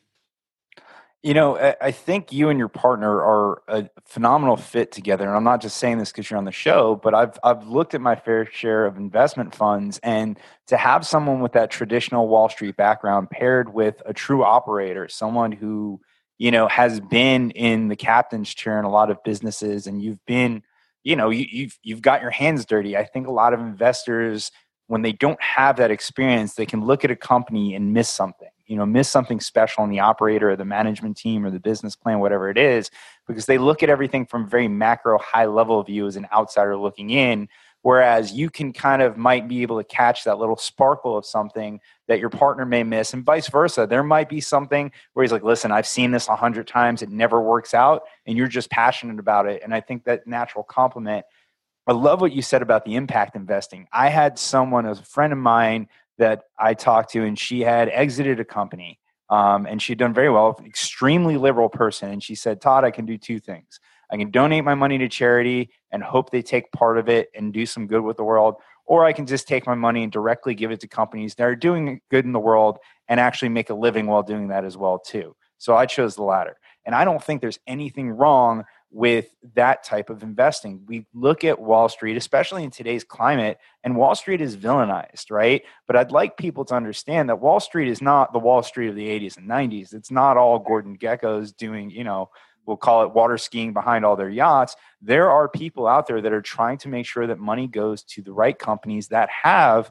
[1.23, 5.43] You know, I think you and your partner are a phenomenal fit together, and I'm
[5.43, 8.15] not just saying this because you're on the show, but I've I've looked at my
[8.15, 13.29] fair share of investment funds, and to have someone with that traditional Wall Street background
[13.29, 16.01] paired with a true operator, someone who
[16.39, 20.25] you know has been in the captain's chair in a lot of businesses, and you've
[20.25, 20.63] been,
[21.04, 22.98] you know, you, you've you've got your hands dirty.
[22.98, 24.52] I think a lot of investors,
[24.87, 28.50] when they don't have that experience, they can look at a company and miss something
[28.72, 31.96] you know miss something special in the operator or the management team or the business
[31.96, 32.90] plan whatever it is
[33.28, 37.10] because they look at everything from very macro high level view as an outsider looking
[37.10, 37.50] in
[37.82, 41.82] whereas you can kind of might be able to catch that little sparkle of something
[42.08, 43.88] that your partner may miss and vice versa.
[43.88, 47.02] There might be something where he's like listen i've seen this a hundred times.
[47.02, 49.62] It never works out and you're just passionate about it.
[49.63, 51.26] And i think that natural compliment
[51.88, 53.88] I love what you said about the impact investing.
[53.92, 55.90] I had someone, as a friend of mine,
[56.22, 59.00] that I talked to, and she had exited a company.
[59.30, 62.12] Um, and she'd done very well, extremely liberal person.
[62.12, 63.80] And she said, Todd, I can do two things.
[64.12, 67.54] I can donate my money to charity and hope they take part of it and
[67.54, 68.56] do some good with the world,
[68.86, 71.56] or I can just take my money and directly give it to companies that are
[71.56, 75.00] doing good in the world and actually make a living while doing that as well
[75.00, 75.34] too.
[75.60, 76.58] So I chose the latter.
[76.86, 80.83] And I don't think there's anything wrong with that type of investing.
[80.85, 85.63] We look at Wall Street, especially in today's climate, and Wall Street is villainized, right?
[85.87, 88.96] But I'd like people to understand that Wall Street is not the Wall Street of
[88.96, 89.94] the 80s and 90s.
[89.94, 92.29] It's not all Gordon Gekkos doing, you know,
[92.65, 94.75] we'll call it water skiing behind all their yachts.
[95.02, 98.21] There are people out there that are trying to make sure that money goes to
[98.21, 99.89] the right companies that have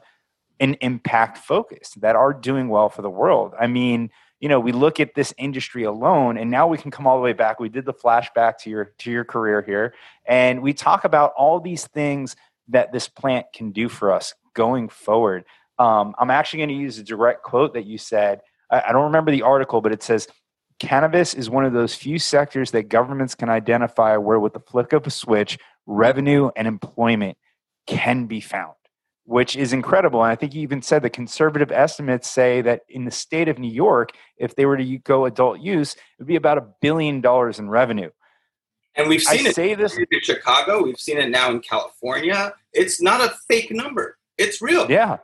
[0.59, 3.55] an impact focus, that are doing well for the world.
[3.59, 4.11] I mean,
[4.41, 7.23] you know we look at this industry alone and now we can come all the
[7.23, 7.59] way back.
[7.59, 9.93] We did the flashback to your to your career here
[10.25, 12.35] and we talk about all these things
[12.67, 15.45] that this plant can do for us going forward.
[15.79, 18.41] Um, i'm actually going to use a direct quote that you said.
[18.69, 20.27] I, I don't remember the article but it says
[20.79, 24.91] cannabis is one of those few sectors that governments can identify where with the flick
[24.93, 27.37] of a switch revenue and employment
[27.87, 28.73] can be found
[29.25, 30.23] which is incredible.
[30.23, 33.59] And I think you even said the conservative estimates say that in the state of
[33.59, 37.21] New York, if they were to go adult use, it would be about a billion
[37.21, 38.09] dollars in revenue.
[38.95, 40.83] And we've seen I it say this in Chicago.
[40.83, 42.53] We've seen it now in California.
[42.73, 44.17] It's not a fake number.
[44.37, 44.89] It's real.
[44.89, 45.17] Yeah.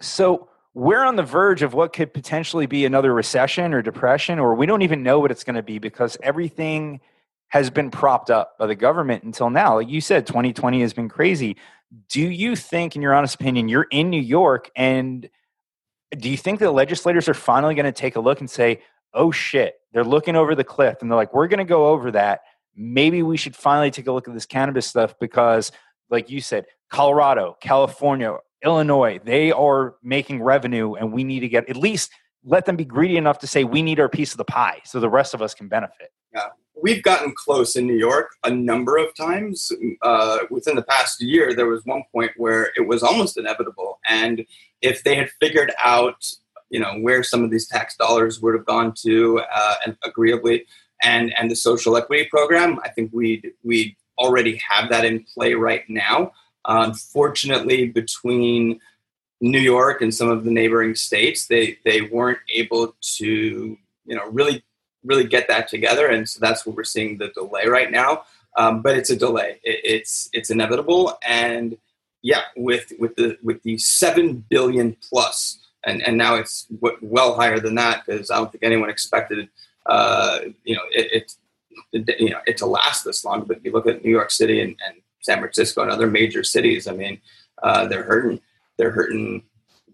[0.00, 4.54] So we're on the verge of what could potentially be another recession or depression, or
[4.54, 7.00] we don't even know what it's going to be because everything
[7.52, 9.76] has been propped up by the government until now.
[9.76, 11.56] Like you said, 2020 has been crazy
[12.08, 15.28] do you think, in your honest opinion, you're in New York and
[16.16, 18.82] do you think the legislators are finally going to take a look and say,
[19.14, 22.10] oh shit, they're looking over the cliff and they're like, we're going to go over
[22.10, 22.40] that.
[22.74, 25.72] Maybe we should finally take a look at this cannabis stuff because,
[26.10, 31.68] like you said, Colorado, California, Illinois, they are making revenue and we need to get
[31.68, 32.10] at least
[32.44, 34.98] let them be greedy enough to say we need our piece of the pie so
[35.00, 36.10] the rest of us can benefit.
[36.34, 36.48] Yeah
[36.82, 39.72] we've gotten close in New York a number of times.
[40.02, 44.00] Uh, within the past year, there was one point where it was almost inevitable.
[44.06, 44.44] And
[44.82, 46.26] if they had figured out,
[46.70, 50.66] you know, where some of these tax dollars would have gone to, uh, and agreeably,
[51.02, 55.54] and and the social equity program, I think we'd we already have that in play
[55.54, 56.32] right now.
[56.64, 58.80] Unfortunately, between
[59.40, 63.76] New York and some of the neighboring states, they they weren't able to,
[64.06, 64.64] you know, really
[65.04, 68.24] really get that together, and so that's what we're seeing the delay right now.
[68.56, 69.60] Um, but it's a delay.
[69.64, 71.76] It, it's it's inevitable, and
[72.22, 76.66] yeah, with with the with the seven billion plus, and and now it's
[77.00, 79.48] well higher than that because I don't think anyone expected,
[79.86, 81.34] uh, you know, it,
[81.92, 83.44] it, you know it to last this long.
[83.44, 86.44] But if you look at New York City and, and San Francisco and other major
[86.44, 87.20] cities, I mean,
[87.62, 88.40] uh, they're hurting.
[88.76, 89.42] They're hurting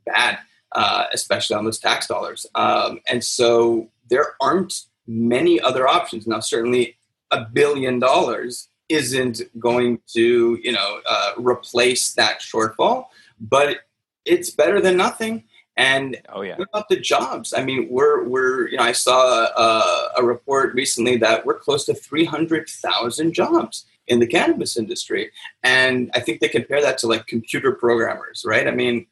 [0.07, 0.39] bad,
[0.73, 2.47] uh, especially on those tax dollars.
[2.55, 6.27] Um, and so there aren't many other options.
[6.27, 6.97] Now, certainly
[7.31, 13.07] a billion dollars isn't going to, you know, uh, replace that shortfall,
[13.41, 13.79] but
[14.25, 15.45] it's better than nothing.
[15.77, 17.55] And oh yeah, what about the jobs?
[17.57, 21.87] I mean, we're we're you know I saw a, a report recently that we're close
[21.87, 25.31] to three hundred thousand jobs in the cannabis industry,
[25.63, 28.67] and I think they compare that to like computer programmers, right?
[28.67, 29.07] I mean,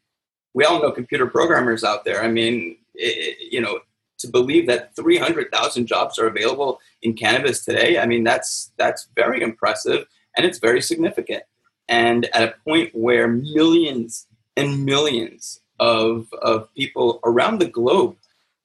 [0.54, 2.20] we all know computer programmers out there.
[2.20, 3.78] I mean, it, you know,
[4.26, 9.42] to believe that 300,000 jobs are available in cannabis today, I mean, that's, that's very
[9.42, 10.06] impressive
[10.36, 11.42] and it's very significant.
[11.88, 18.16] And at a point where millions and millions of, of people around the globe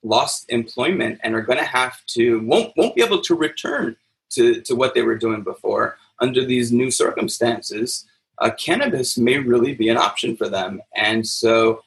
[0.04, 3.96] lost employment and are going to have to, won't, won't be able to return
[4.32, 8.06] to, to what they were doing before under these new circumstances,
[8.38, 10.82] uh, cannabis may really be an option for them.
[10.96, 11.84] And so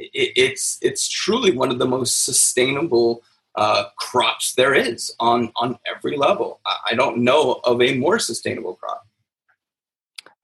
[0.00, 3.22] it, it's it's truly one of the most sustainable
[3.54, 6.60] uh, crops there is on on every level.
[6.64, 9.06] I, don't know of a more sustainable crop.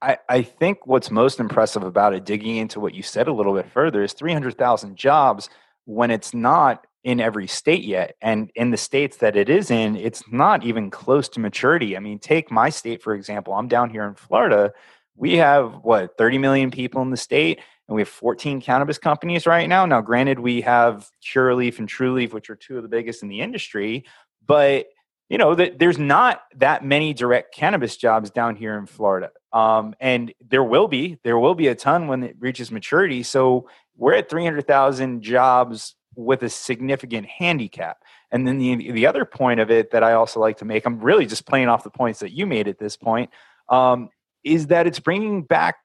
[0.02, 3.54] I, I think what's most impressive about it, digging into what you said a little
[3.54, 5.48] bit further, is 300,000 jobs
[5.84, 8.16] when it's not in every state yet.
[8.20, 11.96] And in the states that it is in, it's not even close to maturity.
[11.96, 13.54] I mean, take my state, for example.
[13.54, 14.72] I'm down here in Florida.
[15.14, 19.46] We have, what, 30 million people in the state and we have 14 cannabis companies
[19.46, 19.86] right now.
[19.86, 23.40] Now, granted, we have Curaleaf and Trulieve, which are two of the biggest in the
[23.40, 24.04] industry,
[24.46, 24.86] but
[25.28, 30.32] you know there's not that many direct cannabis jobs down here in Florida, um, and
[30.48, 33.24] there will be there will be a ton when it reaches maturity.
[33.24, 37.98] So we're at 300,000 jobs with a significant handicap.
[38.30, 41.00] And then the the other point of it that I also like to make, I'm
[41.00, 43.30] really just playing off the points that you made at this point.
[43.68, 44.10] Um,
[44.44, 45.76] is that it's bringing back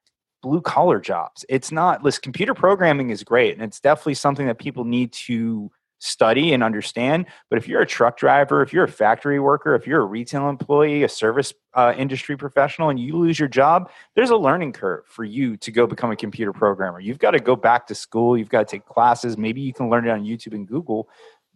[0.41, 1.45] blue collar jobs.
[1.49, 5.71] It's not, listen, computer programming is great and it's definitely something that people need to
[6.01, 7.27] study and understand.
[7.49, 10.49] But if you're a truck driver, if you're a factory worker, if you're a retail
[10.49, 15.05] employee, a service uh, industry professional, and you lose your job, there's a learning curve
[15.05, 16.99] for you to go become a computer programmer.
[16.99, 19.37] You've got to go back to school, you've got to take classes.
[19.37, 21.07] Maybe you can learn it on YouTube and Google.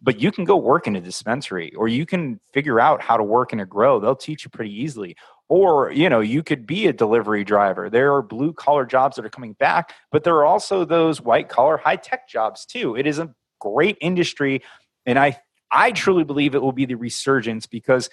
[0.02, 3.24] But you can go work in a dispensary or you can figure out how to
[3.24, 3.98] work in a grow.
[3.98, 5.16] They'll teach you pretty easily
[5.48, 9.24] or you know you could be a delivery driver there are blue collar jobs that
[9.24, 13.06] are coming back but there are also those white collar high tech jobs too it
[13.06, 14.62] is a great industry.
[15.04, 15.38] And I,
[15.70, 18.08] I truly believe it will be the resurgence because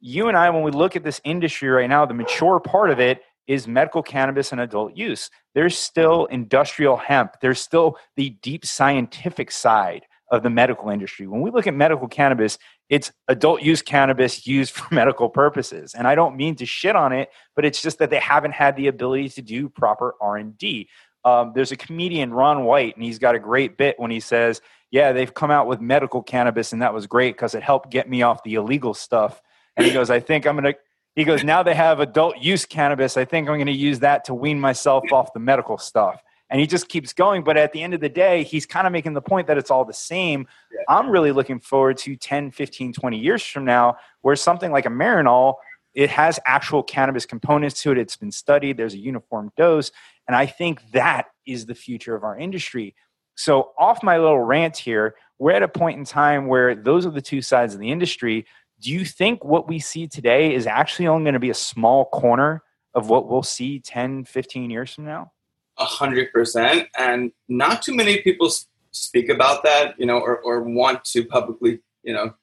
[0.00, 3.00] you and I, when we look at this industry right now, the mature part of
[3.00, 5.30] it is medical cannabis and adult use.
[5.54, 7.36] There's still industrial hemp.
[7.40, 11.26] There's still the deep scientific side of the medical industry.
[11.26, 12.58] When we look at medical cannabis,
[12.88, 15.94] it's adult use cannabis used for medical purposes.
[15.94, 18.76] And I don't mean to shit on it, but it's just that they haven't had
[18.76, 20.88] the ability to do proper R&D.
[21.24, 24.60] Um, there's a comedian, Ron White, and he's got a great bit when he says,
[24.90, 28.08] yeah, they've come out with medical cannabis and that was great because it helped get
[28.08, 29.40] me off the illegal stuff.
[29.76, 30.78] And he goes, I think I'm going to,
[31.16, 33.16] he goes, now they have adult use cannabis.
[33.16, 36.22] I think I'm going to use that to wean myself off the medical stuff.
[36.54, 37.42] And he just keeps going.
[37.42, 39.72] But at the end of the day, he's kind of making the point that it's
[39.72, 40.46] all the same.
[40.72, 40.82] Yeah.
[40.88, 44.88] I'm really looking forward to 10, 15, 20 years from now, where something like a
[44.88, 45.56] Marinol,
[45.94, 47.98] it has actual cannabis components to it.
[47.98, 49.90] It's been studied, there's a uniform dose.
[50.28, 52.94] And I think that is the future of our industry.
[53.34, 57.10] So, off my little rant here, we're at a point in time where those are
[57.10, 58.46] the two sides of the industry.
[58.80, 62.04] Do you think what we see today is actually only going to be a small
[62.04, 62.62] corner
[62.94, 65.32] of what we'll see 10, 15 years from now?
[65.78, 66.88] A hundred percent.
[66.98, 68.50] And not too many people
[68.90, 72.34] speak about that, you know, or, or want to publicly, you know,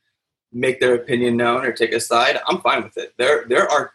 [0.51, 2.39] make their opinion known or take a side.
[2.47, 3.13] I'm fine with it.
[3.17, 3.93] There, there are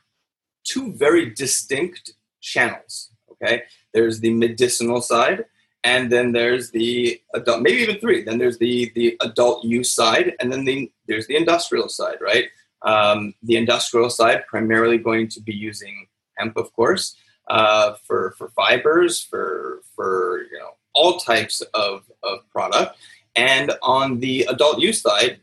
[0.65, 3.11] two very distinct channels.
[3.33, 3.65] Okay.
[3.93, 5.45] There's the medicinal side
[5.87, 10.35] and then there's the adult maybe even three then there's the the adult use side
[10.41, 12.47] and then the, there's the industrial side right
[12.83, 17.17] um, the industrial side primarily going to be using hemp of course
[17.49, 22.97] uh, for for fibers for for you know all types of of product
[23.35, 25.39] and on the adult use side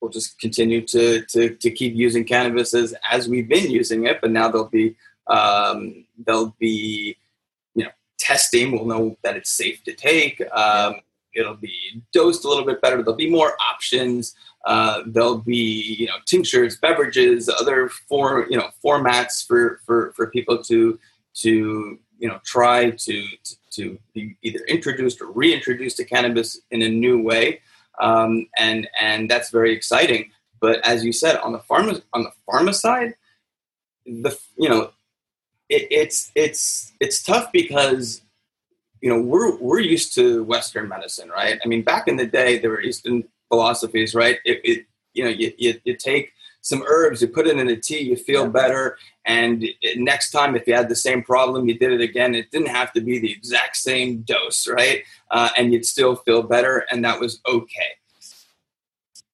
[0.00, 4.20] we'll just continue to to, to keep using cannabis as, as we've been using it
[4.20, 4.94] but now there'll be
[5.26, 7.16] um, there'll be
[7.74, 10.42] you know testing, we'll know that it's safe to take.
[10.52, 10.96] Um,
[11.34, 12.96] it'll be dosed a little bit better.
[13.02, 14.34] There'll be more options.
[14.64, 20.28] Uh, there'll be you know tinctures, beverages, other for you know formats for for for
[20.28, 20.98] people to
[21.36, 23.26] to you know try to
[23.70, 27.60] to be either introduced or reintroduced to cannabis in a new way,
[28.00, 30.30] um, and and that's very exciting.
[30.60, 33.14] But as you said, on the pharma on the pharma side,
[34.06, 34.90] the you know
[35.68, 38.22] it, it's it's it's tough because
[39.00, 41.58] you know we're we're used to Western medicine, right?
[41.64, 44.38] I mean, back in the day, there were Eastern philosophies, right?
[44.44, 46.32] It, it you know you, you, you take
[46.66, 49.64] some herbs, you put it in a tea, you feel better, and
[49.94, 52.34] next time if you had the same problem, you did it again.
[52.34, 55.04] It didn't have to be the exact same dose, right?
[55.30, 57.92] Uh, and you'd still feel better, and that was okay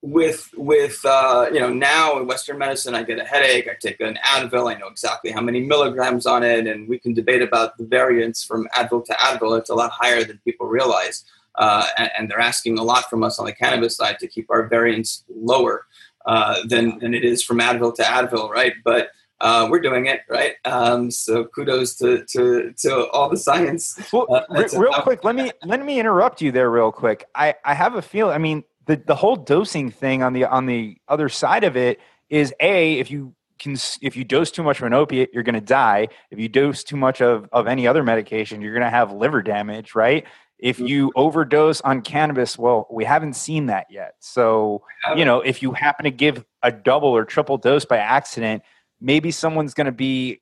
[0.02, 3.68] with with uh, you know now in Western medicine, I get a headache.
[3.68, 4.70] I take an Advil.
[4.70, 8.44] I know exactly how many milligrams on it, and we can debate about the variance
[8.44, 9.58] from Advil to Advil.
[9.58, 11.24] It's a lot higher than people realize,
[11.54, 14.50] uh, and, and, they're asking a lot from us on the cannabis side to keep
[14.50, 15.86] our variance lower
[16.26, 18.74] uh, than than it is from Advil to Advil, right?
[18.84, 19.08] But
[19.40, 20.54] uh, we're doing it right.
[20.64, 23.98] Um, so kudos to, to, to all the science.
[24.12, 24.44] Well, uh,
[24.76, 27.26] real quick, let me let me interrupt you there, real quick.
[27.34, 28.30] I I have a feel.
[28.30, 31.98] I mean, the the whole dosing thing on the on the other side of it
[32.30, 35.54] is a if you can if you dose too much of an opiate you're going
[35.54, 38.90] to die if you dose too much of of any other medication you're going to
[38.90, 40.24] have liver damage right
[40.62, 44.82] if you overdose on cannabis well we haven't seen that yet so
[45.16, 48.62] you know if you happen to give a double or triple dose by accident
[49.00, 50.40] maybe someone's going to be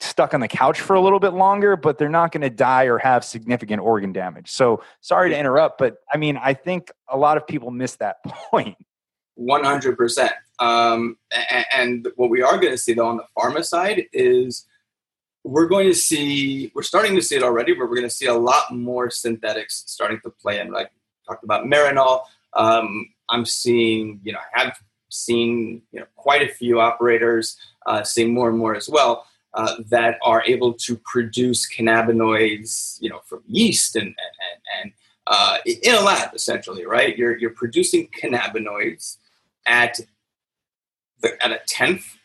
[0.00, 2.84] stuck on the couch for a little bit longer, but they're not going to die
[2.84, 4.50] or have significant organ damage.
[4.50, 8.16] So sorry to interrupt, but I mean, I think a lot of people miss that
[8.50, 8.76] point.
[9.38, 10.30] 100%.
[10.60, 11.16] Um,
[11.50, 14.66] and, and what we are going to see though on the pharma side is
[15.44, 18.26] we're going to see, we're starting to see it already, but we're going to see
[18.26, 20.72] a lot more synthetics starting to play in.
[20.72, 20.90] Like
[21.26, 22.22] talked about Marinol.
[22.54, 24.78] Um, I'm seeing, you know, I have
[25.10, 29.76] seen, you know, quite a few operators uh, seeing more and more as well uh,
[29.88, 34.92] that are able to produce cannabinoids, you know, from yeast and and, and
[35.26, 37.16] uh, in a lab, essentially, right?
[37.16, 39.18] You're you're producing cannabinoids
[39.66, 40.00] at
[41.20, 42.17] the, at a tenth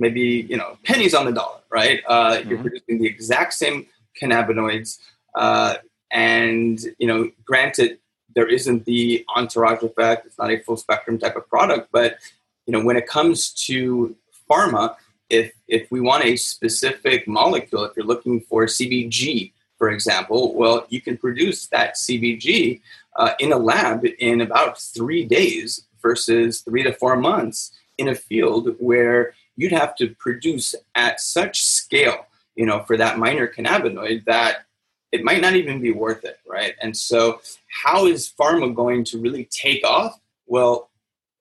[0.00, 2.00] maybe you know pennies on the dollar, right?
[2.08, 2.50] Uh, mm-hmm.
[2.50, 3.86] You're producing the exact same
[4.20, 4.98] cannabinoids,
[5.34, 5.76] uh,
[6.10, 7.98] and you know, granted,
[8.34, 10.26] there isn't the entourage effect.
[10.26, 12.18] It's not a full spectrum type of product, but
[12.66, 14.16] you know, when it comes to
[14.50, 14.96] pharma,
[15.28, 20.86] if if we want a specific molecule, if you're looking for CBG, for example, well,
[20.88, 22.80] you can produce that CBG
[23.16, 28.14] uh, in a lab in about three days versus three to four months in a
[28.14, 34.24] field where you'd have to produce at such scale, you know, for that minor cannabinoid
[34.24, 34.64] that
[35.12, 36.74] it might not even be worth it, right?
[36.80, 37.40] And so,
[37.82, 40.18] how is pharma going to really take off?
[40.46, 40.88] Well,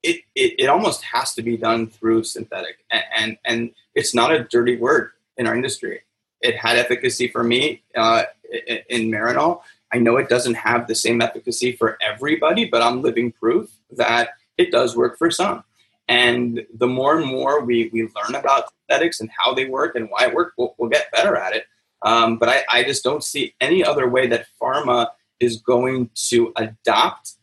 [0.03, 4.31] it, it, it almost has to be done through synthetic, and, and, and it's not
[4.31, 6.01] a dirty word in our industry.
[6.41, 8.23] It had efficacy for me uh,
[8.89, 9.61] in Marinol.
[9.91, 14.29] I know it doesn't have the same efficacy for everybody, but I'm living proof that
[14.57, 15.63] it does work for some.
[16.09, 20.09] And the more and more we, we learn about synthetics and how they work and
[20.09, 21.65] why it works, we'll, we'll get better at it.
[22.01, 26.51] Um, but I, I just don't see any other way that pharma is going to
[26.55, 27.33] adopt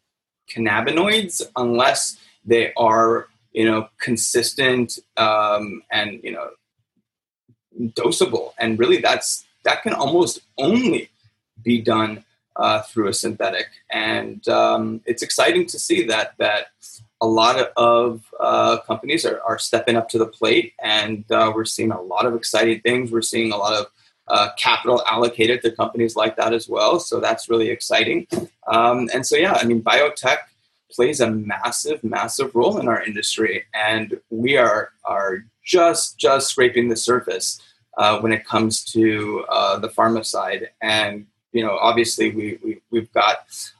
[0.53, 6.51] cannabinoids unless they are, you know, consistent um, and you know,
[7.93, 8.53] dosable.
[8.59, 11.11] And really, that's that can almost only
[11.63, 12.25] be done
[12.57, 13.67] uh, through a synthetic.
[13.91, 16.67] And um, it's exciting to see that that
[17.21, 21.65] a lot of uh, companies are, are, stepping up to the plate, and uh, we're
[21.65, 23.11] seeing a lot of exciting things.
[23.11, 23.87] We're seeing a lot of
[24.29, 27.01] uh, capital allocated to companies like that as well.
[27.01, 28.27] So that's really exciting.
[28.67, 30.39] Um, and so, yeah, I mean, biotech
[30.91, 36.89] plays a massive, massive role in our industry, and we are are just just scraping
[36.89, 37.61] the surface
[37.99, 40.71] uh, when it comes to uh, the pharma side.
[40.81, 41.27] And
[41.57, 43.39] you know, obviously, we, we we've got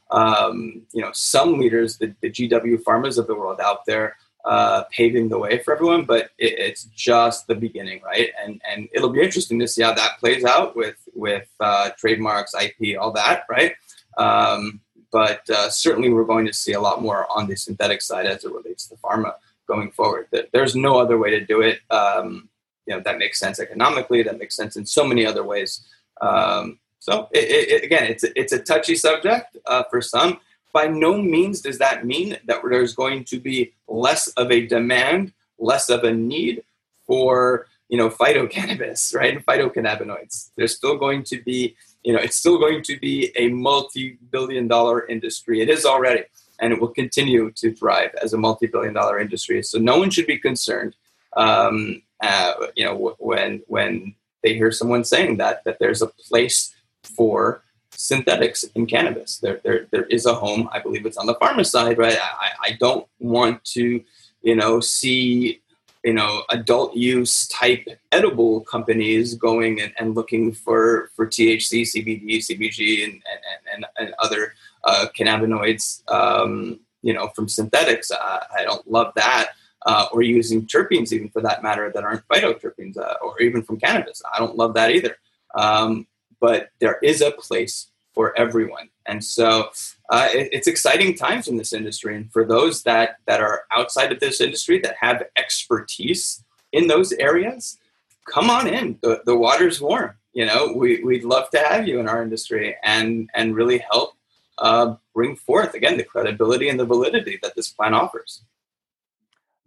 [0.09, 4.15] um, you know some leaders, the, the GW pharmas of the world out there.
[4.45, 8.29] Uh, paving the way for everyone, but it, it's just the beginning, right?
[8.41, 12.53] And and it'll be interesting to see how that plays out with with uh, trademarks,
[12.53, 13.73] IP, all that, right?
[14.17, 14.79] Um,
[15.11, 18.45] but uh, certainly we're going to see a lot more on the synthetic side as
[18.45, 19.33] it relates to pharma
[19.67, 20.27] going forward.
[20.53, 21.79] There's no other way to do it.
[21.89, 22.47] Um,
[22.85, 24.23] you know that makes sense economically.
[24.23, 25.85] That makes sense in so many other ways.
[26.21, 30.39] Um, so it, it, again, it's it's a touchy subject uh, for some.
[30.73, 35.31] By no means does that mean that there's going to be less of a demand,
[35.57, 36.63] less of a need
[37.05, 39.33] for you know phytocannabis, right?
[39.33, 40.51] And phytocannabinoids.
[40.57, 45.05] There's still going to be you know, it's still going to be a multi-billion dollar
[45.07, 45.61] industry.
[45.61, 46.23] It is already,
[46.59, 49.61] and it will continue to thrive as a multi-billion dollar industry.
[49.63, 50.95] So no one should be concerned.
[51.35, 56.73] Um, uh, you know, when when they hear someone saying that that there's a place
[57.07, 59.39] for synthetics in cannabis.
[59.39, 60.69] There, there, there is a home.
[60.71, 62.17] I believe it's on the pharma side, right?
[62.19, 64.03] I, I don't want to,
[64.41, 65.61] you know, see
[66.03, 72.37] you know adult use type edible companies going and, and looking for for THC, CBD,
[72.37, 73.41] CBG, and and,
[73.73, 74.53] and, and other
[74.83, 78.11] uh, cannabinoids, um, you know, from synthetics.
[78.11, 79.49] Uh, I don't love that.
[79.85, 83.79] Uh, or using terpenes, even for that matter, that aren't phytoterpenes, uh, or even from
[83.79, 84.21] cannabis.
[84.33, 85.17] I don't love that either.
[85.55, 86.07] Um,
[86.39, 88.89] but there is a place for everyone.
[89.05, 89.69] And so
[90.09, 92.15] uh, it, it's exciting times in this industry.
[92.15, 97.11] And for those that, that are outside of this industry that have expertise in those
[97.13, 97.77] areas,
[98.25, 98.97] come on in.
[99.01, 100.15] The, the water's warm.
[100.33, 104.13] You know, we, we'd love to have you in our industry and, and really help
[104.57, 108.41] uh, bring forth, again, the credibility and the validity that this plan offers.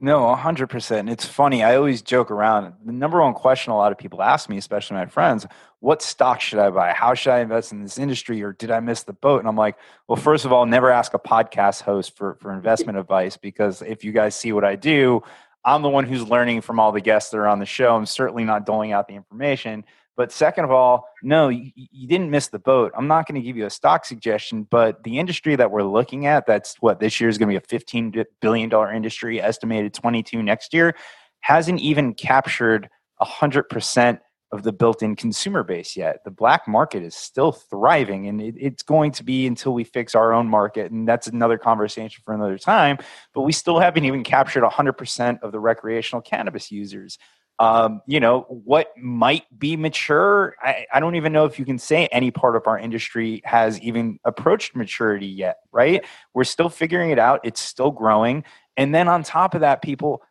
[0.03, 1.11] No, 100%.
[1.11, 1.62] It's funny.
[1.62, 2.72] I always joke around.
[2.86, 5.46] The number one question a lot of people ask me, especially my friends,
[5.80, 6.92] what stock should I buy?
[6.92, 8.42] How should I invest in this industry?
[8.42, 9.40] Or did I miss the boat?
[9.40, 9.76] And I'm like,
[10.09, 14.03] well, first of all, never ask a podcast host for, for investment advice because if
[14.03, 15.22] you guys see what I do,
[15.66, 17.94] I'm the one who's learning from all the guests that are on the show.
[17.94, 19.84] I'm certainly not doling out the information.
[20.20, 22.92] But second of all, no, you, you didn't miss the boat.
[22.94, 26.26] I'm not going to give you a stock suggestion, but the industry that we're looking
[26.26, 29.94] at, that's what this year is going to be a 15 billion dollar industry, estimated
[29.94, 30.94] 22 next year,
[31.40, 32.90] hasn't even captured
[33.22, 34.20] 100%
[34.52, 36.18] of the built-in consumer base yet.
[36.26, 40.14] The black market is still thriving, and it, it's going to be until we fix
[40.14, 42.98] our own market, and that's another conversation for another time.
[43.32, 47.16] But we still haven't even captured 100% of the recreational cannabis users
[47.61, 51.78] um, you know what might be mature I, I, don't even know if you can
[51.78, 56.04] say any part of our industry has even approached maturity yet right?
[56.34, 57.40] We're still figuring it out.
[57.44, 58.44] It's still growing.
[58.76, 60.22] And then on top of that people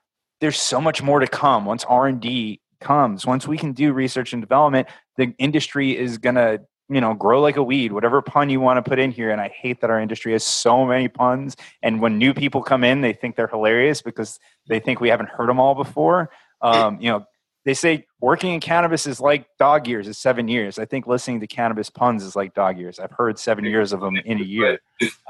[0.41, 1.65] there's so much more to come.
[1.65, 6.61] Once r&d comes once we can do research and development the industry is going to
[6.88, 9.30] you know grow like a weed whatever pun you want to put in here.
[9.30, 11.55] And i hate that our industry has so many puns.
[11.84, 15.30] And when new people come in they think they're hilarious because they think we haven't
[15.30, 16.32] heard them all before
[16.62, 17.26] Um, you know,
[17.66, 20.80] they say working in cannabis is like dog years is seven years.
[20.80, 22.99] I think listening to cannabis puns is like dog years.
[22.99, 24.80] I've heard seven years of them in a year.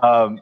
[0.01, 0.39] Um,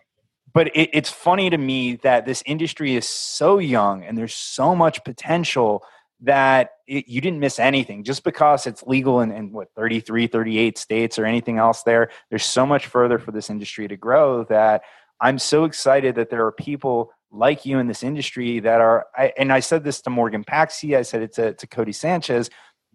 [0.54, 4.76] but it, it's funny to me that this industry is so young and there's so
[4.76, 5.84] much potential
[6.22, 10.78] that it, you didn't miss anything just because it's legal in, in what 33 38
[10.78, 14.82] states or anything else there there's so much further for this industry to grow that
[15.22, 19.34] i'm so excited that there are people like you in this industry that are I,
[19.38, 22.50] and i said this to morgan Paxhia i said it to, to codie sanchez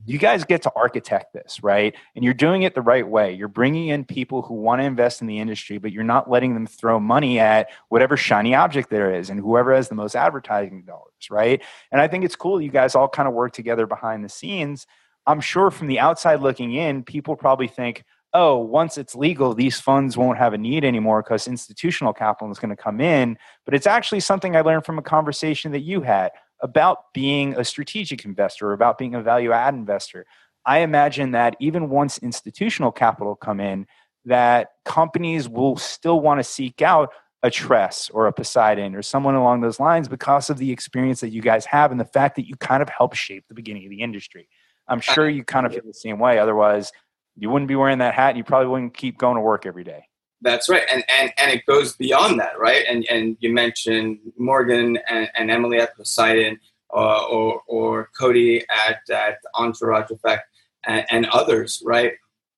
[0.04, 1.94] you guys get to architect this right?
[2.16, 3.32] And you're doing it the right way.
[3.32, 6.54] You're bringing in people who want to invest in the industry but you're not letting
[6.54, 10.84] them throw money at whatever shiny object there is and whoever has the most advertising
[10.84, 11.62] dollars right?
[11.90, 14.86] And i think it's cool you guys all kind of work together behind the scenes.
[15.26, 18.04] I'm sure from the outside looking in people probably think
[18.34, 22.58] oh, once it's legal, these funds won't have a need anymore because institutional capital is
[22.58, 23.36] going to come in.
[23.64, 27.64] But it's actually something I learned from a conversation that you had about being a
[27.64, 30.24] strategic investor, or about being a value add investor.
[30.64, 33.86] I imagine that even once institutional capital come in,
[34.24, 37.12] that companies will still want to seek out
[37.42, 41.30] a Tress or a Poseidon or someone along those lines because of the experience that
[41.30, 43.90] you guys have and the fact that you kind of help shape the beginning of
[43.90, 44.48] the industry.
[44.86, 46.38] I'm sure you kind of feel the same way.
[46.38, 46.92] Otherwise,
[47.36, 49.84] you wouldn't be wearing that hat and you probably wouldn't keep going to work every
[49.84, 50.06] day.
[50.40, 50.82] That's right.
[50.92, 52.84] And, and, and it goes beyond that, right?
[52.88, 56.58] And, and you mentioned Morgan and, and Emily at Poseidon
[56.92, 60.42] uh, or, or Codie at, at Entourage Effect
[60.84, 62.12] and, and others, right?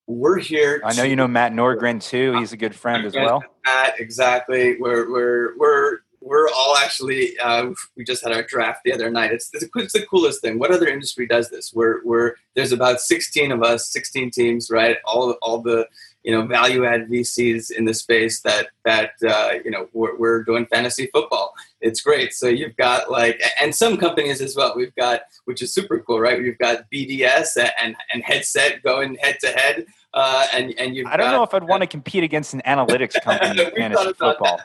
[0.07, 0.83] We're here.
[0.85, 2.37] I know you know Matt Nordgren too.
[2.39, 3.43] He's a good friend as well.
[3.65, 4.77] Matt, exactly.
[4.79, 9.33] We're, we're, we're, we're all actually uh, we just had our draft the other night.
[9.33, 10.59] It's, it's, it's, the coolest thing.
[10.59, 11.73] What other industry does this?
[11.75, 14.97] We're, we're there's about 16 of us, 16 teams, right?
[15.05, 15.87] All all the
[16.23, 20.43] you know value add VCs in the space that that uh, you know we're, we're,
[20.43, 21.53] doing fantasy football.
[21.81, 22.33] It's great.
[22.33, 24.73] So you've got like and some companies as well.
[24.75, 26.41] We've got which is super cool, right?
[26.41, 29.87] We've got BDS and and headset going head to head.
[30.15, 32.63] Uh, and and you I don't got, know if I'd want to compete against an
[32.67, 34.61] analytics company in fantasy football.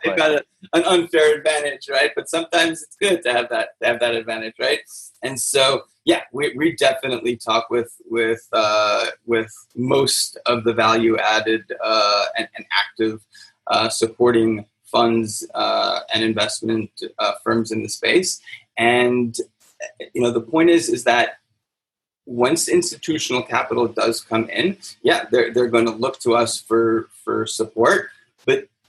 [0.74, 2.12] An unfair advantage, right?
[2.16, 4.80] But sometimes it's good to have that to have that advantage, right?
[5.24, 11.18] And so yeah, we, we definitely talk with with uh, with most of the value
[11.18, 13.22] added uh, and, and, active
[13.68, 16.90] uh, supporting funds uh, and investment
[17.20, 18.42] uh, firms in the space.
[18.78, 19.36] And
[20.14, 21.40] you know the point is is that
[22.30, 27.10] once institutional capital does come in, yeah, they're, they're going to look to us for,
[27.24, 28.12] for support.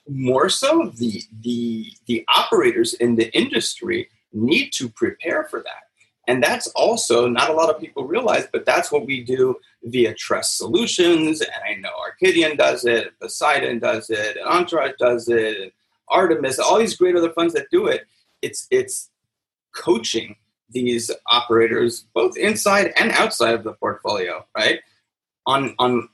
[0.09, 5.85] More so, the, the, the operators in the industry need to prepare for that.
[6.27, 10.15] And that's also not a lot of people realize, but that's what we do via
[10.15, 11.41] Tress Solutions.
[11.41, 15.73] And I know Arcadian does it, Poseidon does it, and Entourage does it, and
[16.09, 18.07] Artemis, all these great other funds that do it.
[18.43, 19.11] It's it's
[19.75, 20.37] coaching
[20.69, 24.81] these operators, both inside and outside of the portfolio, right?
[25.47, 26.09] On on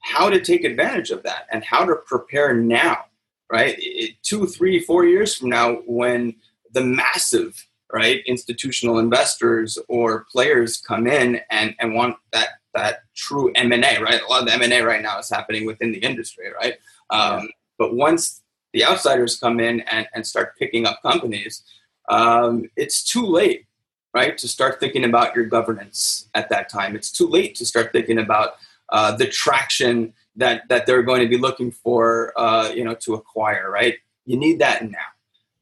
[0.00, 3.04] how to take advantage of that and how to prepare now,
[3.50, 3.74] right?
[3.78, 6.36] It, two, three, four years from now, when
[6.72, 13.50] the massive right institutional investors or players come in and, and want that that true
[13.56, 14.22] M&A, right?
[14.22, 16.74] A lot of the M&A right now is happening within the industry, right?
[17.10, 17.48] Um,
[17.78, 18.42] But once
[18.72, 21.64] the outsiders come in and, and start picking up companies,
[22.08, 23.66] um, it's too late
[24.12, 24.36] right?
[24.38, 26.96] To start thinking about your governance at that time.
[26.96, 28.54] It's too late to start thinking about
[28.90, 33.14] uh, the traction that that they're going to be looking for, uh, you know, to
[33.14, 33.96] acquire, right?
[34.26, 34.98] You need that now.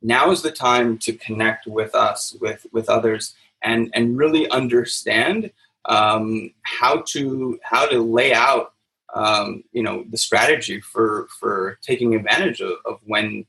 [0.02, 5.50] Now is the time to connect with us, with with others, and and really understand
[5.86, 8.74] um, how to how to lay out,
[9.14, 13.46] um, you know, the strategy for for taking advantage of, of when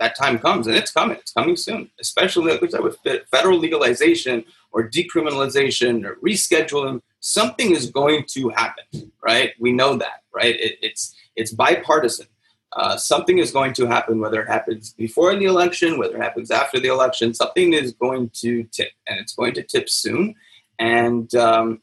[0.00, 1.16] that time comes, and it's coming.
[1.16, 2.98] It's coming soon, especially like we said with
[3.30, 7.00] federal legalization or decriminalization or rescheduling.
[7.20, 9.52] Something is going to happen, right?
[9.60, 10.54] We know that, right?
[10.58, 12.26] It, it's it's bipartisan.
[12.74, 16.50] Uh, something is going to happen, whether it happens before the election, whether it happens
[16.50, 17.34] after the election.
[17.34, 20.34] Something is going to tip, and it's going to tip soon.
[20.78, 21.82] And um,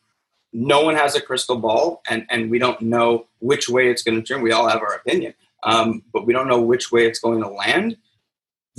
[0.52, 4.20] no one has a crystal ball, and, and we don't know which way it's going
[4.20, 4.42] to turn.
[4.42, 7.50] We all have our opinion, um, but we don't know which way it's going to
[7.50, 7.96] land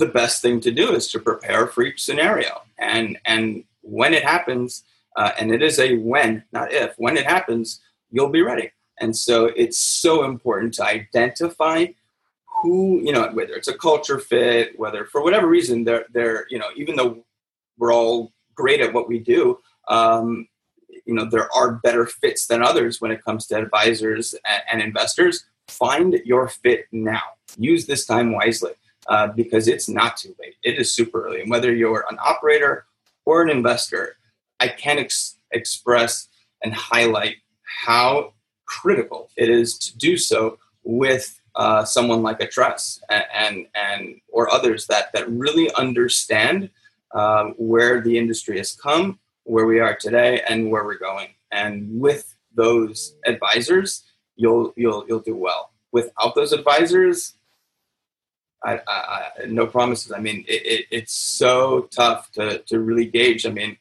[0.01, 2.63] the best thing to do is to prepare for each scenario.
[2.77, 4.83] And and when it happens,
[5.15, 8.71] uh, and it is a when, not if, when it happens, you'll be ready.
[9.01, 11.87] And so it's so important to identify
[12.61, 16.59] who, you know, whether it's a culture fit, whether for whatever reason they're they're, you
[16.59, 17.25] know, even though
[17.77, 20.47] we're all great at what we do, um,
[21.05, 24.81] you know, there are better fits than others when it comes to advisors and, and
[24.81, 25.45] investors.
[25.67, 27.21] Find your fit now.
[27.57, 28.73] Use this time wisely
[29.07, 30.55] uh, because it's not too late.
[30.63, 31.41] It is super early.
[31.41, 32.85] And whether you're an operator
[33.25, 34.17] or an investor,
[34.59, 36.27] I can't ex- express
[36.63, 38.33] and highlight how
[38.79, 44.21] critical it is to do so with uh, someone like a Tress and, and, and
[44.29, 46.69] or others that that really understand
[47.13, 51.29] um, where the industry has come, where we are today, and where we're going.
[51.51, 54.03] And with those advisors,
[54.35, 55.71] you'll you'll you'll do well.
[55.91, 57.33] Without those advisors,
[58.63, 58.93] I, I,
[59.41, 60.13] I no promises.
[60.13, 63.45] I mean, it, it, it's so tough to to really gauge.
[63.45, 63.75] I mean,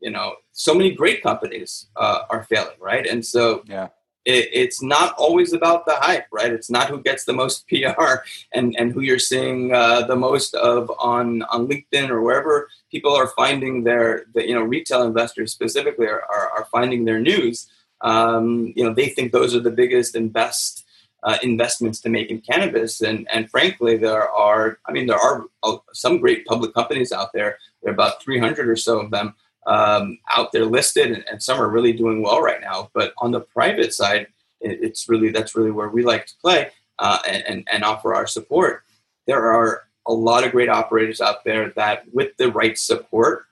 [0.00, 3.06] you know, so many great companies uh, are failing, right?
[3.06, 3.88] And so yeah
[4.26, 6.52] it, it's not always about the hype, right?
[6.52, 8.16] It's not who gets the most PR
[8.52, 13.14] and, and who you're seeing uh, the most of on, on LinkedIn or wherever people
[13.14, 17.70] are finding their, the, you know, retail investors specifically are, are, are finding their news.
[18.02, 20.84] Um, you know, they think those are the biggest and best
[21.22, 23.00] uh, investments to make in cannabis.
[23.00, 27.32] And, and frankly, there are, I mean, there are uh, some great public companies out
[27.32, 27.58] there.
[27.82, 29.34] There are about 300 or so of them
[29.66, 32.88] um, out there listed, and, and, some are really doing well right now.
[32.94, 34.28] But on the private side,
[34.60, 38.26] it, it's really that's really where we like to play uh, and, and offer our
[38.26, 38.84] support.
[39.26, 43.46] There are a lot of great operators out there that, with the right support,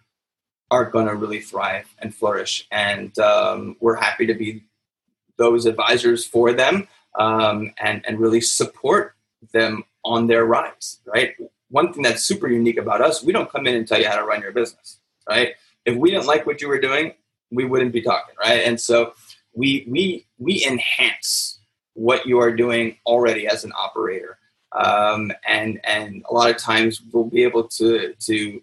[0.71, 2.67] are going to really thrive and flourish.
[2.71, 4.65] And um, we're happy to be
[5.37, 6.87] those advisors for them
[7.19, 9.15] um, and and really support
[9.53, 11.01] them on their rise.
[11.05, 11.35] Right.
[11.71, 14.17] One thing that's super unique about us, we don't come in and tell you how
[14.17, 14.99] to run your business.
[15.29, 15.55] Right
[15.85, 17.15] if we didn't like what you were doing,
[17.51, 18.63] we wouldn't be talking, right?
[18.65, 19.15] And so
[19.55, 21.61] we we we enhance
[21.95, 24.39] what you are doing already as an operator,
[24.73, 28.61] um, and and a lot of times we'll be able to to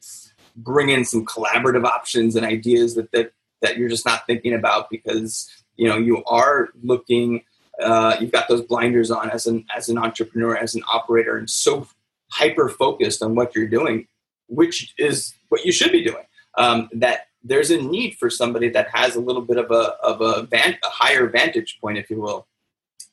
[0.58, 4.90] bring in some collaborative options and ideas that that that you're just not thinking about
[4.90, 7.44] because you know you are looking
[7.82, 11.50] uh, you've got those blinders on as an as an entrepreneur as an operator and
[11.50, 11.88] so
[12.32, 14.08] hyper focused on what you're doing
[14.48, 16.24] which is what you should be doing
[16.58, 20.22] um, that there's a need for somebody that has a little bit of a of
[20.22, 22.48] a, van, a higher vantage point, if you will,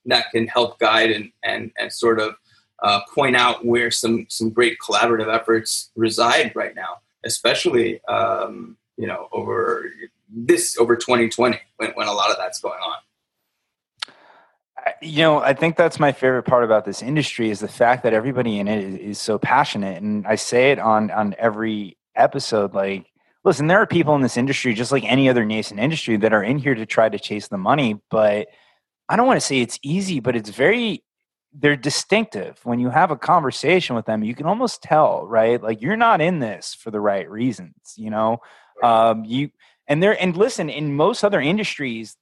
[0.07, 2.34] that can help guide and and and sort of
[2.82, 9.07] uh, point out where some some great collaborative efforts reside right now, especially um, you
[9.07, 9.91] know over
[10.28, 12.97] this over 2020 when, when a lot of that's going on.
[15.03, 18.14] You know i think that's my favorite part about this industry is the fact that
[18.14, 20.03] everybody in it is, is so passionate.
[20.03, 23.07] And i say it on on every episode like
[23.49, 26.42] listen, there are people in this industry, just like any other nascent industry, that are
[26.42, 27.99] in here to try to chase the money.
[28.11, 28.49] But
[29.09, 31.03] I don't want to say it's easy, but it's very,
[31.55, 32.61] they're distinctive.
[32.64, 35.62] When you have a conversation with them, you can almost tell, right?
[35.62, 38.38] Like you're not in this for the right reasons, you know?
[38.82, 39.51] Um, you,
[39.86, 42.18] and there, and listen, in most other industries,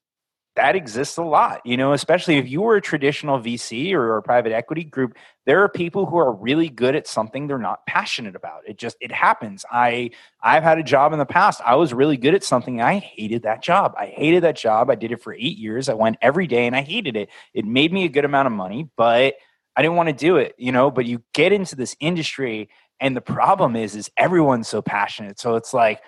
[0.57, 4.23] that exists a lot, you know, especially if you were a traditional VC or a
[4.23, 8.35] private equity group, there are people who are really good at something they're not passionate
[8.35, 8.63] about.
[8.67, 9.65] It just it happens.
[9.71, 10.11] I
[10.43, 11.61] I've had a job in the past.
[11.65, 12.81] I was really good at something.
[12.81, 13.95] I hated that job.
[13.99, 14.91] I hated that job.
[14.91, 15.89] I did it for 8 years.
[15.89, 17.29] I went every day and I hated it.
[17.55, 19.35] It made me a good amount of money, but
[19.77, 23.15] I didn't want to do it, you know, but you get into this industry and
[23.15, 25.39] the problem is is everyone's so passionate.
[25.39, 26.01] So it's like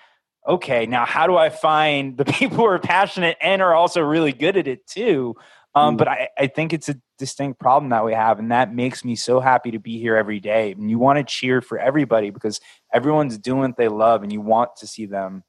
[0.46, 4.32] okay, now how do I find the people who are passionate and are also really
[4.32, 5.36] good at it too?
[5.74, 5.98] Um, mm.
[5.98, 9.16] But I, I think it's a distinct problem that we have, and that makes me
[9.16, 10.72] so happy to be here every day.
[10.72, 12.60] And you want to cheer for everybody because
[12.92, 15.44] everyone's doing what they love, and you want to see them.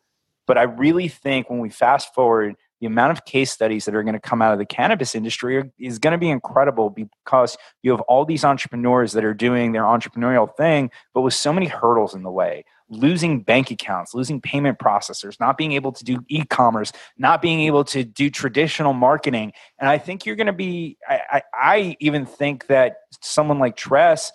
[0.45, 4.03] But I really think when we fast forward, the amount of case studies that are
[4.03, 7.91] going to come out of the cannabis industry is going to be incredible because you
[7.91, 12.15] have all these entrepreneurs that are doing their entrepreneurial thing, but with so many hurdles
[12.15, 16.43] in the way losing bank accounts, losing payment processors, not being able to do e
[16.45, 19.53] commerce, not being able to do traditional marketing.
[19.79, 23.75] And I think you're going to be, I, I, I, even think that someone like
[23.75, 24.31] Tress,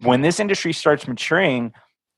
[0.00, 1.72] when this industry starts maturing,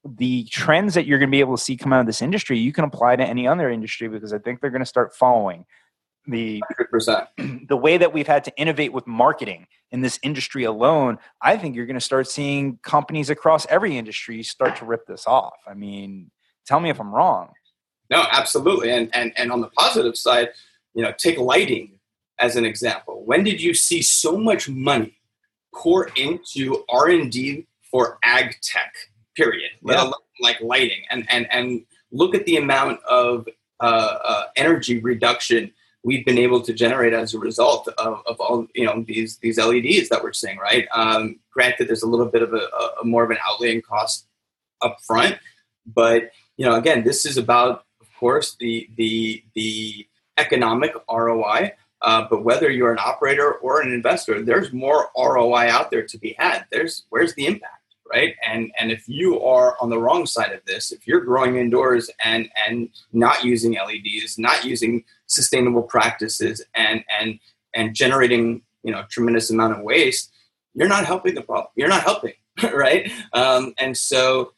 [0.04, 2.58] the trends that you're going to be able to see come out of this industry,
[2.58, 5.64] you can apply to any other industry because I think they're going to start following
[6.26, 6.62] the
[6.92, 7.66] 100%.
[7.68, 11.76] the way that we've had to innovate with marketing in this industry alone, I think
[11.76, 15.56] you're going to start seeing companies across every industry start to rip this off.
[15.66, 16.30] I mean,
[16.66, 17.50] tell me if I'm wrong.
[18.10, 18.90] No, absolutely.
[18.90, 20.50] And and and on the positive side,
[20.94, 21.98] you know, take lighting
[22.38, 23.22] as an example.
[23.24, 25.16] When did you see so much money
[25.74, 28.94] pour into R and D for ag tech?
[29.36, 29.70] Period.
[29.82, 30.10] Yeah.
[30.40, 33.48] like lighting, and and and look at the amount of
[33.80, 35.72] uh, uh, energy reduction
[36.04, 39.58] we've been able to generate as a result of, of all you know these these
[39.58, 40.86] LEDs that we're seeing, right?
[40.94, 42.68] Um, granted, there's a little bit of a,
[43.00, 44.26] a more of an outlay cost
[44.82, 45.38] up front,
[45.86, 51.72] but you know, again, this is about, of course, the the the economic ROI.
[52.02, 56.18] Uh, but whether you're an operator or an investor, there's more ROI out there to
[56.18, 56.66] be had.
[56.70, 57.82] There's where's the impact,
[58.12, 58.34] right?
[58.46, 62.10] And and if you are on the wrong side of this, if you're growing indoors
[62.22, 65.04] and and not using LEDs, not using
[65.34, 67.38] sustainable practices, and and
[67.74, 70.32] and generating you know tremendous amount of waste,
[70.74, 71.68] you're not helping the problem.
[71.76, 72.34] You're not helping,
[72.72, 73.10] right?
[73.32, 74.52] Um, and so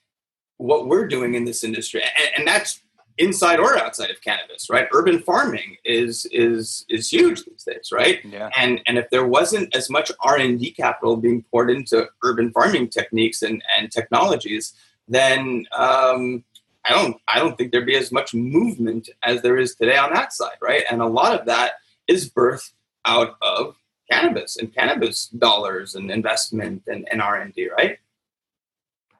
[0.59, 2.81] what we're doing in this industry, and, and that's
[3.19, 4.89] inside or outside of cannabis, right?
[4.93, 8.25] Urban farming is is is huge these days, right?
[8.25, 8.51] Yeah.
[8.57, 12.53] And and if there wasn't as much R and D capital being poured into urban
[12.53, 14.75] farming techniques and and technologies,
[15.09, 16.45] then um,
[16.87, 20.13] I don't I don't think there'd be as much movement as there is today on
[20.13, 20.85] that side, right?
[20.91, 21.73] And a lot of that
[22.07, 22.73] is birthed
[23.05, 23.77] out of
[24.11, 27.99] cannabis and cannabis dollars and investment and, and R and D, right?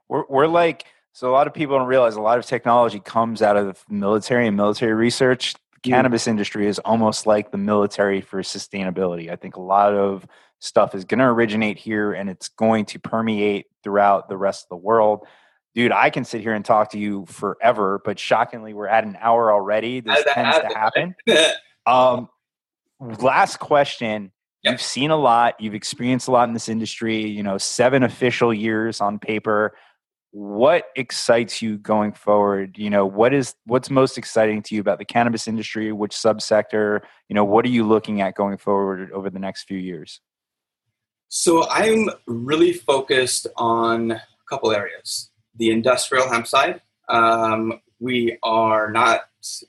[0.09, 3.41] We're we're like so a lot of people don't realize a lot of technology comes
[3.43, 5.55] out of the military and military research.
[5.55, 5.95] The mm.
[5.95, 9.31] cannabis industry is almost like the military for sustainability.
[9.31, 10.27] I think a lot of
[10.59, 14.69] stuff is going to originate here and it's going to permeate throughout the rest of
[14.69, 15.27] the world.
[15.77, 19.17] Dude, I can sit here and talk to you forever, but shockingly, we're at an
[19.21, 20.01] hour already.
[20.01, 21.15] This tends to happen.
[21.87, 22.31] um,
[22.99, 24.33] last question.
[24.65, 24.73] Yep.
[24.73, 25.61] You've seen a lot.
[25.61, 27.27] You've experienced a lot in this industry.
[27.27, 29.75] You know, seven official years on paper
[30.39, 34.99] what excites you going forward you know what is what's most exciting to you about
[34.99, 37.01] the cannabis industry which subsector
[37.31, 40.21] you know what are you looking at going forward over the next few years
[41.29, 48.91] so i'm really focused on a couple areas the industrial hemp side um, we are
[48.91, 49.23] not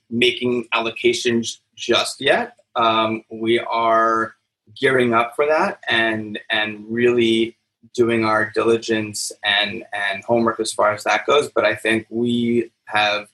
[0.09, 4.35] making allocations just yet um, we are
[4.79, 7.57] gearing up for that and and really
[7.93, 11.49] doing our diligence and and homework as far as that goes.
[11.49, 13.27] But I think we have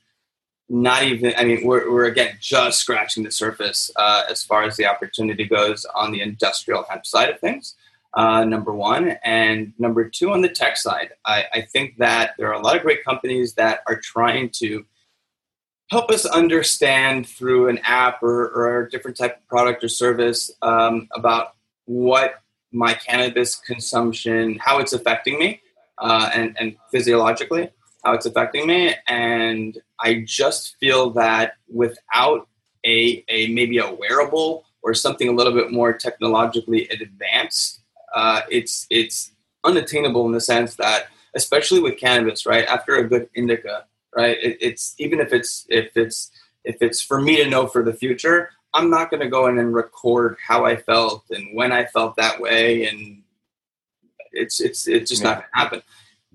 [0.70, 1.34] not even.
[1.38, 5.46] I mean, we're we're again just scratching the surface uh, as far as the opportunity
[5.46, 7.76] goes on the industrial hemp side of things.
[8.16, 12.48] Uh, number one, and number two on the tech side, I, I think that there
[12.48, 14.86] are a lot of great companies that are trying to
[15.90, 20.52] help us understand through an app or, or a different type of product or service
[20.62, 21.56] um, about
[21.86, 22.36] what
[22.72, 25.62] my cannabis consumption, how it's affecting me,
[25.98, 27.70] uh, and and physiologically
[28.04, 32.48] how it's affecting me, and I just feel that without
[32.86, 37.83] a a maybe a wearable or something a little bit more technologically advanced,
[38.14, 39.32] uh, it's it's
[39.64, 42.66] unattainable in the sense that especially with cannabis, right?
[42.66, 43.86] After a good indica,
[44.16, 44.38] right?
[44.42, 46.32] It, it's even if it's if it's
[46.64, 49.58] if it's for me to know for the future, I'm not going to go in
[49.58, 53.24] and record how I felt and when I felt that way, and
[54.32, 55.30] it's it's it's just yeah.
[55.30, 55.82] not going to happen.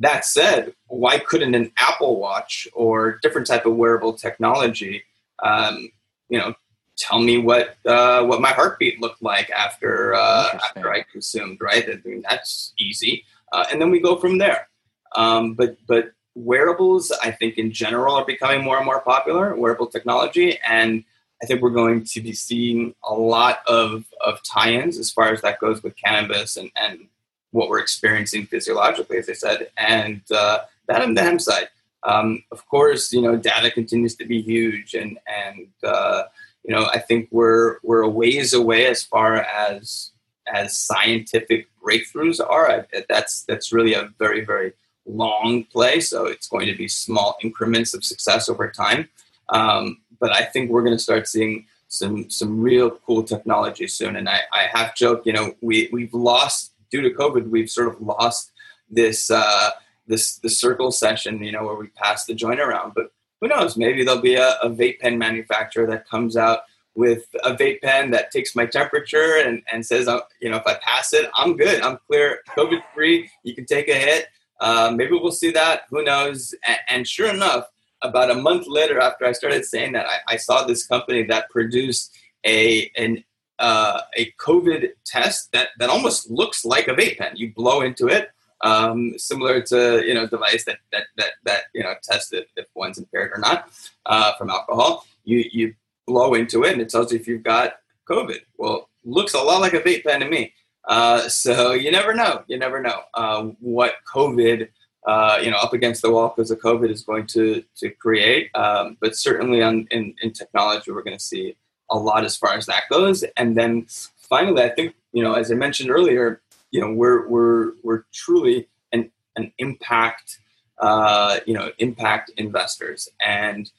[0.01, 5.03] That said, why couldn't an Apple Watch or different type of wearable technology,
[5.43, 5.91] um,
[6.29, 6.55] you know,
[6.99, 11.59] tell me what uh, what my heartbeat looked like after uh, after I consumed?
[11.61, 14.69] Right, I mean, that's easy, uh, and then we go from there.
[15.17, 19.55] Um, but but wearables, I think in general, are becoming more and more popular.
[19.57, 21.05] Wearable technology and
[21.43, 25.41] I think we're going to be seeing a lot of, of tie-ins as far as
[25.43, 27.07] that goes with cannabis and, and
[27.53, 31.69] what we're experiencing physiologically, as I said, and uh, that on the hemp side.
[32.03, 36.25] Um, of course, you know, data continues to be huge, and and uh,
[36.69, 40.11] you know, I think we're we're a ways away as far as
[40.53, 42.87] as scientific breakthroughs are.
[43.09, 44.75] That's that's really a very very
[45.07, 49.09] long play, so it's going to be small increments of success over time.
[49.49, 54.17] Um, but I think we're going to start seeing some some real cool technology soon.
[54.17, 57.89] And I, I have joked, you know, we we've lost due to COVID, we've sort
[57.89, 58.53] of lost
[58.91, 59.71] this uh,
[60.07, 62.93] this the circle session, you know, where we pass the joint around.
[62.95, 63.11] But
[63.41, 63.77] who knows?
[63.77, 66.61] Maybe there'll be a, a vape pen manufacturer that comes out
[66.95, 70.67] with a vape pen that takes my temperature and, and says, uh, you know, if
[70.67, 71.81] I pass it, I'm good.
[71.81, 73.31] I'm clear, COVID free.
[73.45, 74.27] You can take a hit.
[74.59, 75.83] Uh, maybe we'll see that.
[75.91, 76.55] Who knows?
[76.67, 77.67] And, and sure enough,
[78.03, 81.51] about a month later, after I started saying that, I, I saw this company that
[81.51, 83.25] produced a an
[83.59, 87.37] uh, a COVID test that that almost looks like a vape pen.
[87.37, 88.31] You blow into it,
[88.63, 92.67] um, similar to you know device that that that that you know tests if, if
[92.75, 93.71] one's impaired or not
[94.07, 95.07] uh, from alcohol.
[95.25, 95.75] You you
[96.07, 97.75] blow into it and it tells you if you've got
[98.09, 98.41] COVID.
[98.57, 100.55] Well, looks a lot like a vape pen to me.
[100.89, 102.43] Uh, so you never know.
[102.47, 104.69] You never know uh, what COVID
[105.09, 108.55] uh, you know, up against the wall because of COVID is going to to create.
[108.55, 111.57] Um, but certainly, on, in in technology, we're going to see
[111.91, 113.25] a lot as far as that goes.
[113.37, 113.87] And then
[114.19, 118.69] finally, I think you know, as I mentioned earlier, you know, we're we're we're truly
[118.93, 120.39] an an impact,
[120.79, 123.09] uh, you know, impact investors.
[123.25, 123.71] And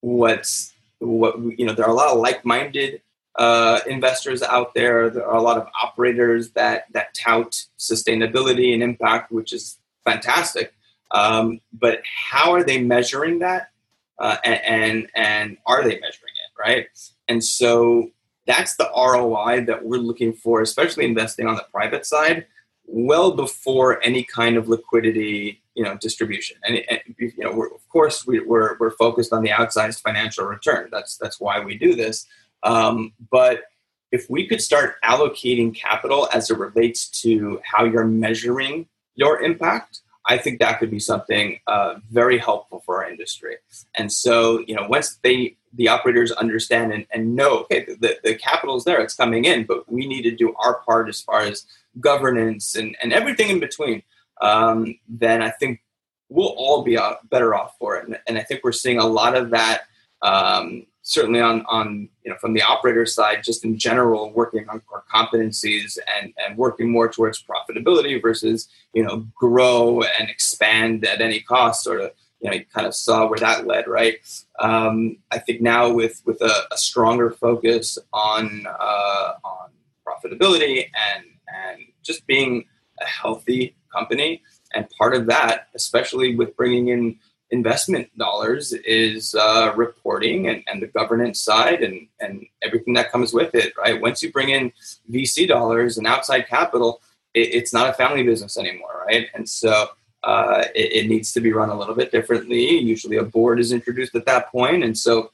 [0.00, 3.02] what's what you know, there are a lot of like minded
[3.36, 5.10] uh, investors out there.
[5.10, 10.74] There are a lot of operators that that tout sustainability and impact, which is fantastic.
[11.12, 13.70] Um, but how are they measuring that?
[14.18, 16.86] Uh, and, and, and are they measuring it right?
[17.28, 18.10] And so
[18.50, 22.46] that's the ROI that we're looking for, especially investing on the private side,
[22.84, 26.56] well before any kind of liquidity, you know, distribution.
[26.66, 30.46] And, and you know, of course, we, are we're, we're focused on the outsized financial
[30.46, 30.88] return.
[30.90, 32.26] That's that's why we do this.
[32.64, 33.62] Um, but
[34.10, 40.00] if we could start allocating capital as it relates to how you're measuring your impact,
[40.26, 43.58] I think that could be something uh, very helpful for our industry.
[43.94, 48.34] And so, you know, once they the operators understand and, and know, okay, the, the
[48.34, 51.40] capital is there, it's coming in, but we need to do our part as far
[51.40, 51.66] as
[52.00, 54.02] governance and, and everything in between,
[54.40, 55.80] um, then I think
[56.28, 56.98] we'll all be
[57.30, 58.06] better off for it.
[58.06, 59.82] And, and, I think we're seeing a lot of that
[60.22, 64.80] um, certainly on, on you know from the operator side, just in general, working on
[64.80, 71.20] core competencies and, and working more towards profitability versus you know grow and expand at
[71.20, 74.16] any cost, sort of you know you kind of saw where that led, right?
[74.58, 79.70] Um, I think now with with a, a stronger focus on uh, on
[80.06, 82.64] profitability and and just being
[83.00, 84.42] a healthy company,
[84.74, 87.18] and part of that, especially with bringing in
[87.50, 93.32] investment dollars is uh, reporting and, and the governance side and, and everything that comes
[93.32, 94.00] with it, right?
[94.00, 94.72] Once you bring in
[95.10, 97.00] VC dollars and outside capital,
[97.34, 99.26] it, it's not a family business anymore, right?
[99.34, 99.88] And so
[100.22, 102.78] uh, it, it, needs to be run a little bit differently.
[102.78, 104.84] Usually a board is introduced at that point.
[104.84, 105.32] And so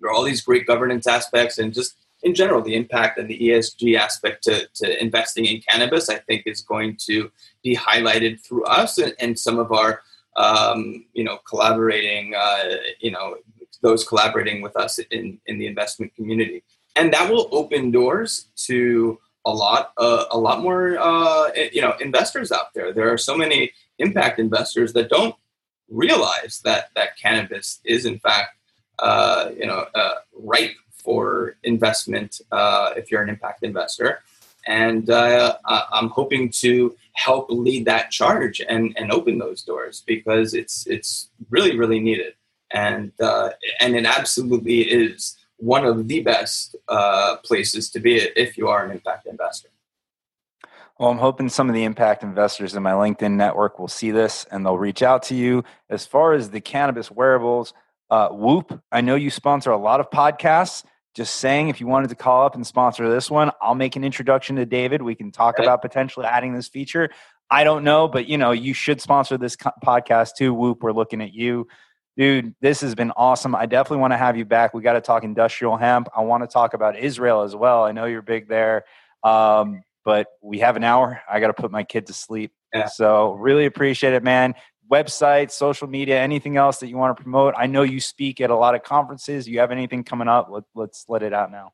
[0.00, 3.38] there are all these great governance aspects and just in general, the impact and the
[3.38, 7.30] ESG aspect to, to investing in cannabis, I think, is going to
[7.62, 10.02] be highlighted through us and, and some of our
[10.36, 13.36] um, you know, collaborating, uh, you know,
[13.82, 16.62] those collaborating with us in, in the investment community.
[16.96, 21.94] And that will open doors to a lot, uh, a lot more, uh, you know,
[22.00, 22.92] investors out there.
[22.92, 25.34] There are so many impact investors that don't
[25.90, 28.56] realize that that cannabis is in fact,
[28.98, 34.20] uh, you know, uh, ripe for investment uh, if you're an impact investor.
[34.66, 40.86] And I'm hoping to help lead that charge and, and open those doors because it's
[40.86, 42.34] it's really really needed
[42.70, 48.56] and uh, and it absolutely is one of the best uh, places to be if
[48.56, 49.68] you are an impact investor.
[50.98, 54.46] Well, I'm hoping some of the impact investors in my LinkedIn network will see this
[54.50, 55.62] and they'll reach out to you.
[55.88, 57.72] As far as the cannabis wearables,
[58.10, 60.84] uh, Whoop, I know you sponsor a lot of podcasts.
[61.14, 64.04] Just saying, if you wanted to call up and sponsor this one, I'll make an
[64.04, 65.02] introduction to David.
[65.02, 67.10] We can talk about potentially adding this feature.
[67.50, 70.52] I don't know, but you know, you should sponsor this podcast too.
[70.52, 71.68] Whoop, we're looking at you.
[72.16, 73.54] Dude, this has been awesome.
[73.54, 74.74] I definitely want to have you back.
[74.74, 76.08] We got to talk industrial hemp.
[76.16, 77.84] I want to talk about Israel as well.
[77.84, 78.84] I know you're big there.
[79.22, 81.20] Um, but we have an hour.
[81.30, 82.52] I got to put my kid to sleep.
[82.74, 82.86] Yeah.
[82.86, 84.54] So really appreciate it, man
[84.90, 87.54] website, social media, anything else that you want to promote?
[87.56, 89.46] I know you speak at a lot of conferences.
[89.46, 90.48] You have anything coming up?
[90.50, 91.72] Let, us let it out now.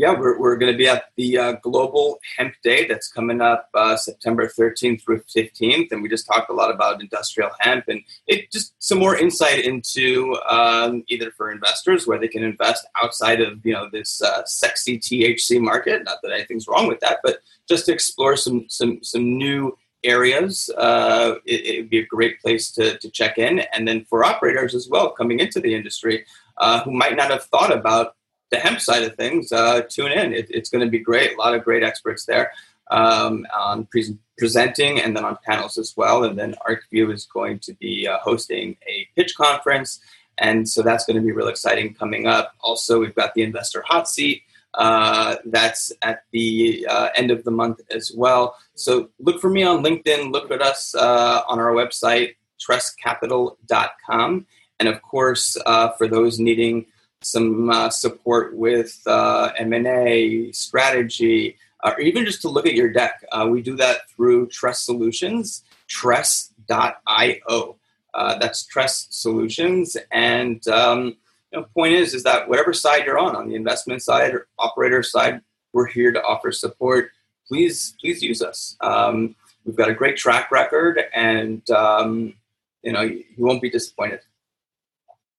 [0.00, 3.68] Yeah, we're, we're going to be at the uh, Global Hemp Day that's coming up
[3.74, 5.92] uh, September 13th through 15th.
[5.92, 9.66] And we just talked a lot about industrial hemp and it just some more insight
[9.66, 14.42] into um, either for investors where they can invest outside of, you know, this uh,
[14.46, 16.02] sexy THC market.
[16.04, 20.70] Not that anything's wrong with that, but just to explore some, some, some new areas,
[20.78, 23.58] uh, it, would be a great place to, to check in.
[23.74, 26.24] And then for operators as well, coming into the industry,
[26.56, 28.16] uh, who might not have thought about
[28.50, 30.32] the hemp side of things, uh, tune in.
[30.32, 31.34] It, it's going to be great.
[31.34, 32.52] A lot of great experts there
[32.90, 36.24] um, on pre- presenting and then on panels as well.
[36.24, 40.00] And then ArcView is going to be uh, hosting a pitch conference.
[40.38, 42.54] And so that's going to be real exciting coming up.
[42.60, 44.42] Also, we've got the investor hot seat.
[44.74, 48.56] Uh, that's at the uh, end of the month as well.
[48.74, 50.30] So look for me on LinkedIn.
[50.30, 54.46] Look at us uh, on our website, tresscapital.com.
[54.78, 56.86] And of course, uh, for those needing
[57.22, 63.62] some uh, support with M&A, strategy, or even just to look at your deck, we
[63.62, 67.76] do that through Tress Solutions, tress.io.
[68.14, 69.96] that's Tress Solutions.
[70.10, 71.16] And um,
[71.52, 74.46] you know, point is is that whatever side you're on, on the investment side or
[74.58, 75.40] operator side,
[75.72, 77.12] we're here to offer support.
[77.46, 78.76] Please, please use us.
[78.80, 79.34] Um,
[79.64, 82.34] we've got a great track record, and um,
[82.82, 84.20] you know you won't be disappointed.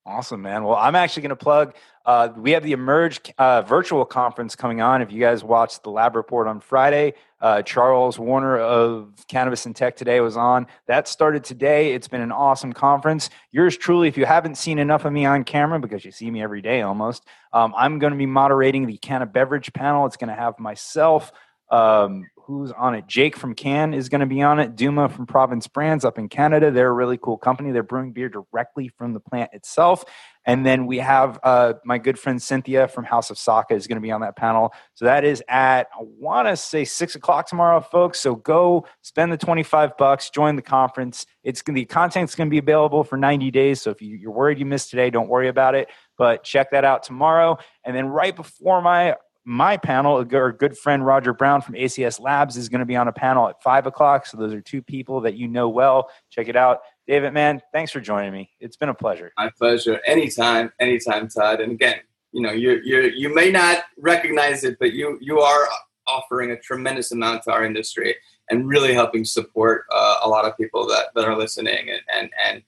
[0.03, 0.63] Awesome, man.
[0.63, 1.75] Well, I'm actually going to plug.
[2.03, 5.03] Uh, we have the Emerge uh, virtual conference coming on.
[5.03, 9.75] If you guys watched the lab report on Friday, uh, Charles Warner of Cannabis and
[9.75, 10.65] Tech Today was on.
[10.87, 11.93] That started today.
[11.93, 13.29] It's been an awesome conference.
[13.51, 16.41] Yours truly, if you haven't seen enough of me on camera, because you see me
[16.41, 17.23] every day almost,
[17.53, 20.07] um, I'm going to be moderating the Canna Beverage panel.
[20.07, 21.31] It's going to have myself,
[21.69, 23.07] um, who's on it.
[23.07, 24.75] Jake from Cann is going to be on it.
[24.75, 26.71] Dooma from Province Brands up in Canada.
[26.71, 27.71] They're a really cool company.
[27.71, 30.03] They're brewing beer directly from the plant itself.
[30.45, 33.97] And then we have uh, my good friend Cynthia from House of Saka is going
[33.97, 34.73] to be on that panel.
[34.95, 38.19] So that is at, I want to say six o'clock tomorrow, folks.
[38.19, 41.25] So go spend the 25 bucks, join the conference.
[41.43, 43.81] It's the content's going to be available for 90 days.
[43.81, 45.89] So if you, you're worried you missed today, don't worry about it.
[46.17, 47.57] But check that out tomorrow.
[47.85, 49.15] And then right before my
[49.51, 53.09] my panel, our good friend Roger Brown from ACS Labs is going to be on
[53.09, 54.25] a panel at five o'clock.
[54.25, 56.09] So those are two people that you know well.
[56.29, 56.79] Check it out.
[57.05, 58.49] David, man, thanks for joining me.
[58.61, 59.33] It's been a pleasure.
[59.37, 59.99] My pleasure.
[60.07, 61.59] Anytime, anytime, Todd.
[61.59, 61.97] And again,
[62.31, 65.67] you know, you you you may not recognize it, but you you are
[66.07, 68.15] offering a tremendous amount to our industry
[68.49, 71.89] and really helping support uh, a lot of people that, that are listening.
[71.89, 72.63] And, and and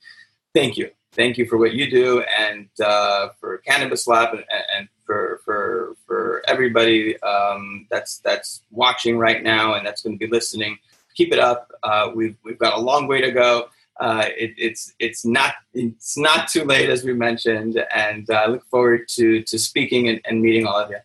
[0.53, 4.43] thank you, thank you for what you do and uh, for Cannabis Lab and,
[4.77, 10.26] and for for for everybody um, that's that's watching right now and that's going to
[10.26, 10.78] be listening.
[11.16, 11.72] Keep it up.
[11.84, 13.68] Uh, we've we've got a long way to go.
[14.00, 18.48] Uh, it, it's it's not it's not too late as we mentioned, and I uh,
[18.50, 20.98] look forward to to speaking and, and meeting all of you.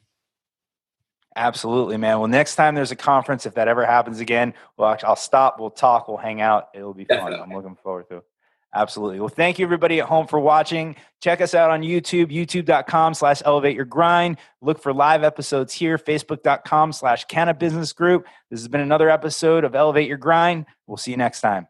[1.36, 2.18] Absolutely, man.
[2.18, 5.60] Well, next time there's a conference, if that ever happens again, well, I'll stop.
[5.60, 6.08] We'll talk.
[6.08, 6.70] We'll hang out.
[6.74, 7.18] It'll be fun.
[7.18, 7.40] Definitely.
[7.40, 8.24] I'm looking forward to it.
[8.74, 9.18] Absolutely.
[9.18, 10.94] Well, thank you everybody at home for watching.
[11.22, 14.38] Check us out on YouTube, youtube.com slash elevate your grind.
[14.60, 18.26] Look for live episodes here, facebook.com slash Canna Business Group.
[18.50, 20.66] This has been another episode of Elevate Your Grind.
[20.86, 21.66] We'll see you next time.